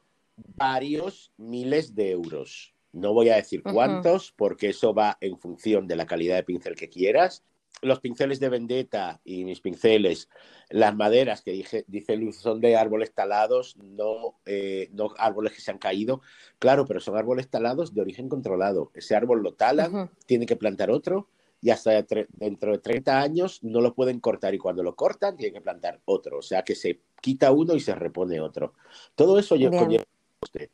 [0.56, 2.74] varios miles de euros.
[2.92, 6.74] No voy a decir cuántos, porque eso va en función de la calidad de pincel
[6.74, 7.44] que quieras
[7.82, 10.28] los pinceles de vendetta y mis pinceles,
[10.68, 15.60] las maderas que dije, dice Luz son de árboles talados, no, eh, no árboles que
[15.60, 16.20] se han caído.
[16.58, 18.90] Claro, pero son árboles talados de origen controlado.
[18.94, 21.28] Ese árbol lo talan, tiene que plantar otro
[21.62, 25.54] y hasta dentro de 30 años no lo pueden cortar y cuando lo cortan tienen
[25.54, 26.38] que plantar otro.
[26.38, 28.74] O sea que se quita uno y se repone otro.
[29.14, 30.04] Todo eso conlleva
[30.42, 30.70] usted.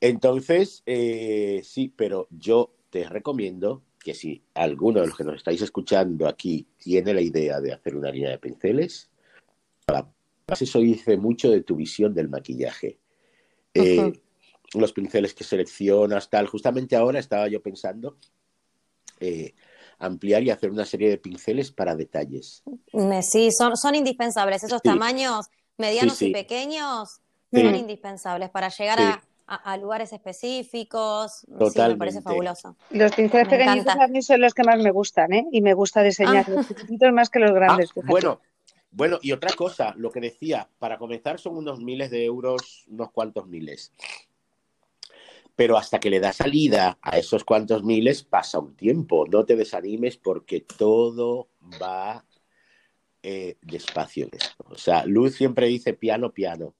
[0.00, 5.60] Entonces, eh, sí, pero yo te recomiendo que si alguno de los que nos estáis
[5.62, 9.10] escuchando aquí tiene la idea de hacer una línea de pinceles,
[10.58, 12.98] eso dice mucho de tu visión del maquillaje.
[13.74, 14.12] Eh,
[14.74, 16.46] los pinceles que seleccionas, tal.
[16.46, 18.16] Justamente ahora estaba yo pensando
[19.20, 19.54] eh,
[19.98, 22.62] ampliar y hacer una serie de pinceles para detalles.
[23.22, 24.64] Sí, son, son indispensables.
[24.64, 25.46] Esos tamaños
[25.76, 27.20] medianos y pequeños
[27.52, 31.44] son indispensables para llegar a a, lugares específicos.
[31.72, 32.76] Sí, me parece fabuloso.
[32.90, 35.46] Los pinceles pequeñitos a mí son los que más me gustan, ¿eh?
[35.50, 36.50] Y me gusta diseñar ah.
[36.52, 37.90] los chiquititos más que los grandes.
[37.96, 38.40] Ah, bueno,
[38.92, 43.10] bueno, y otra cosa, lo que decía, para comenzar son unos miles de euros, unos
[43.10, 43.92] cuantos miles.
[45.56, 49.26] Pero hasta que le da salida a esos cuantos miles pasa un tiempo.
[49.26, 51.48] No te desanimes porque todo
[51.82, 52.24] va
[53.22, 54.64] eh, despacio en esto.
[54.68, 56.72] O sea, Luz siempre dice piano, piano.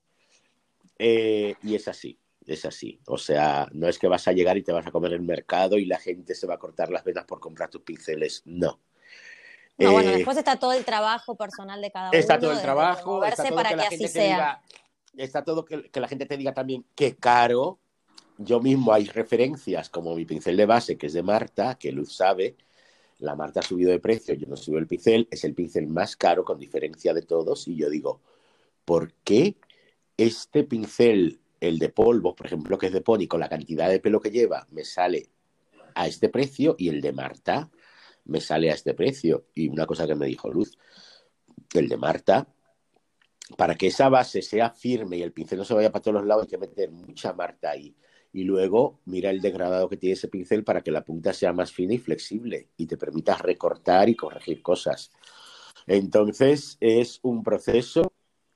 [0.98, 2.20] Eh, y es así
[2.54, 3.00] es así.
[3.06, 5.78] O sea, no es que vas a llegar y te vas a comer el mercado
[5.78, 8.42] y la gente se va a cortar las venas por comprar tus pinceles.
[8.44, 8.80] No.
[9.78, 12.18] No, bueno, eh, después está todo el trabajo personal de cada uno.
[12.18, 14.60] Está todo el trabajo, está todo para que, así sea.
[15.16, 17.78] está todo que, que, la gente te diga también qué caro.
[18.36, 22.14] Yo mismo hay referencias como mi pincel de base, que es de Marta, que Luz
[22.14, 22.56] sabe.
[23.18, 26.16] La Marta ha subido de precio, yo no subo el pincel, es el pincel más
[26.16, 27.68] caro con diferencia de todos.
[27.68, 28.20] Y yo digo,
[28.84, 29.56] ¿por qué
[30.16, 34.00] este pincel el de polvo, por ejemplo, que es de Pony, con la cantidad de
[34.00, 35.28] pelo que lleva, me sale
[35.94, 37.70] a este precio y el de Marta
[38.24, 39.46] me sale a este precio.
[39.54, 40.78] Y una cosa que me dijo Luz,
[41.74, 42.48] el de Marta,
[43.56, 46.26] para que esa base sea firme y el pincel no se vaya para todos los
[46.26, 47.94] lados, hay que meter mucha Marta ahí.
[48.32, 51.72] Y luego mira el degradado que tiene ese pincel para que la punta sea más
[51.72, 55.10] fina y flexible y te permita recortar y corregir cosas.
[55.86, 58.12] Entonces es un proceso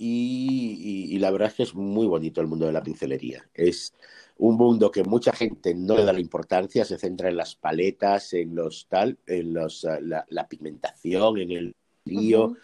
[0.07, 3.49] y, la verdad es que es muy bonito el mundo de la pincelería.
[3.55, 3.95] Es
[4.37, 8.35] un mundo que mucha gente no le da la importancia, se centra en las paletas,
[8.35, 11.75] en los tal, en los, eh, la, pigmentación, en el
[12.05, 12.57] lío,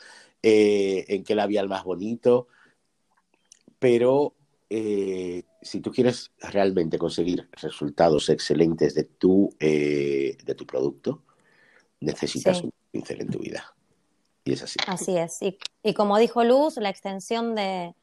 [0.42, 2.48] eh, en qué labial más bonito.
[3.78, 4.34] Pero
[4.68, 11.22] eh, si tú quieres realmente conseguir resultados excelentes de tu, de tu producto,
[12.00, 13.74] necesitas un pincel en tu vida.
[14.50, 14.78] Y es así.
[14.88, 15.38] Así es.
[15.82, 17.94] Y, como dijo Luz, la extensión de,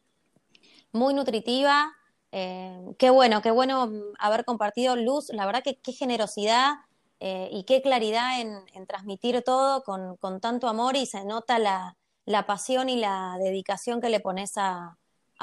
[0.91, 1.93] muy nutritiva.
[2.33, 5.29] Eh, qué bueno, qué bueno haber compartido luz.
[5.29, 6.76] La verdad que qué generosidad
[7.20, 11.95] eh, y qué claridad en, transmitir todo con, tanto amor y se nota la,
[12.47, 14.97] pasión y la dedicación que le pones a,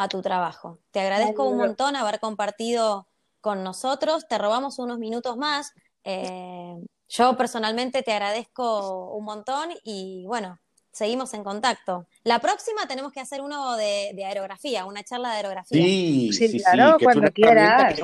[0.09, 0.79] tu trabajo.
[0.89, 3.07] Te agradezco un montón haber compartido
[3.39, 5.73] con nosotros, te robamos unos minutos más.
[6.03, 6.75] Eh,
[7.09, 10.59] yo personalmente te agradezco un montón y bueno,
[10.91, 12.07] seguimos en contacto.
[12.23, 15.83] La próxima tenemos que hacer uno de, aerografía, una charla de aerografía.
[15.83, 17.99] Sí, sí, claro, cuando quieras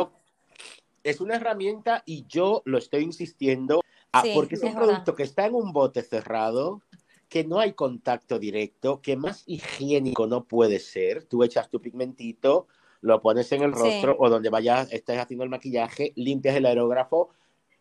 [1.03, 3.81] es una herramienta y yo lo estoy insistiendo
[4.33, 6.81] porque es un producto que está en un bote cerrado,
[7.29, 11.23] que no hay contacto directo, que más higiénico no puede ser.
[11.23, 12.67] Tú echas tu pigmentito,
[12.99, 17.29] lo pones en el rostro o donde vayas, estés haciendo el maquillaje, limpias el aerógrafo,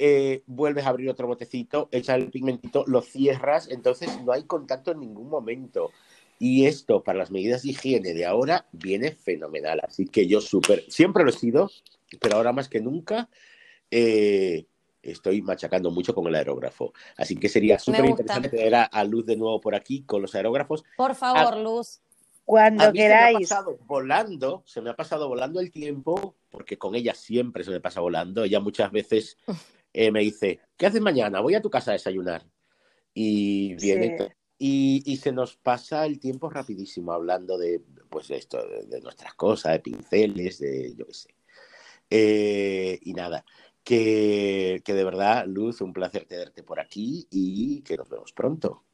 [0.03, 4.93] eh, vuelves a abrir otro botecito, echas el pigmentito, lo cierras, entonces no hay contacto
[4.93, 5.91] en ningún momento.
[6.39, 9.83] Y esto, para las medidas de higiene de ahora, viene fenomenal.
[9.87, 11.71] Así que yo súper, siempre lo he sido,
[12.19, 13.29] pero ahora más que nunca
[13.91, 14.65] eh,
[15.03, 16.95] estoy machacando mucho con el aerógrafo.
[17.19, 20.83] Así que sería súper interesante tener a, Luz de nuevo por aquí con los aerógrafos.
[20.97, 22.01] Por favor, Luz.
[22.47, 23.49] Cuando queráis.
[23.49, 27.15] Se me ha pasado volando, se me ha pasado volando el tiempo, porque con ella
[27.15, 28.45] siempre se me pasa volando.
[28.45, 29.37] Ella muchas veces
[29.93, 31.41] eh, me dice, ¿qué haces mañana?
[31.41, 32.47] Voy a tu casa a desayunar.
[33.13, 39.35] Y viene y, se nos pasa el tiempo rapidísimo hablando de, pues, esto, de, nuestras
[39.35, 41.35] cosas, de pinceles, de yo qué sé.
[42.11, 43.45] Eh, y nada,
[43.83, 48.85] que, que, de verdad, Luz, un placer tenerte por aquí y que nos vemos pronto.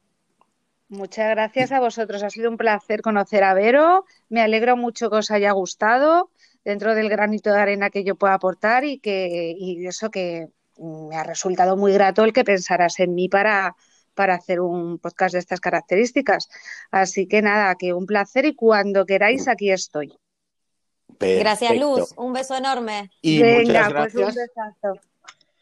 [0.87, 2.23] Muchas gracias a vosotros.
[2.23, 4.05] Ha sido un placer conocer a Vero.
[4.29, 6.31] Me alegro mucho que os haya gustado
[6.63, 10.47] dentro del granito de arena que yo pueda aportar y que y eso que
[10.79, 13.75] me ha resultado muy grato el que pensaras en mí para,
[14.13, 16.49] para hacer un podcast de estas características.
[16.91, 20.17] Así que nada, que un placer y cuando queráis aquí estoy.
[21.19, 22.13] Gracias, Luz.
[22.17, 23.09] Un beso enorme.
[23.21, 24.37] Y muchas pues gracias.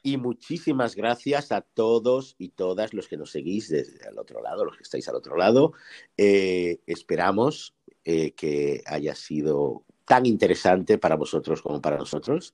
[0.04, 4.64] Y muchísimas gracias a todos y todas los que nos seguís desde el otro lado,
[4.64, 5.74] los que estáis al otro lado.
[6.16, 12.54] Eh, esperamos eh, que haya sido tan interesante para vosotros como para nosotros.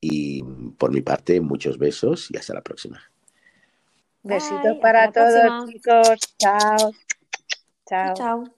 [0.00, 0.42] Y
[0.78, 3.02] por mi parte, muchos besos y hasta la próxima.
[4.22, 6.18] Besitos para todos, chicos.
[6.38, 6.92] Chao.
[7.86, 8.14] Chao.
[8.14, 8.57] Chao.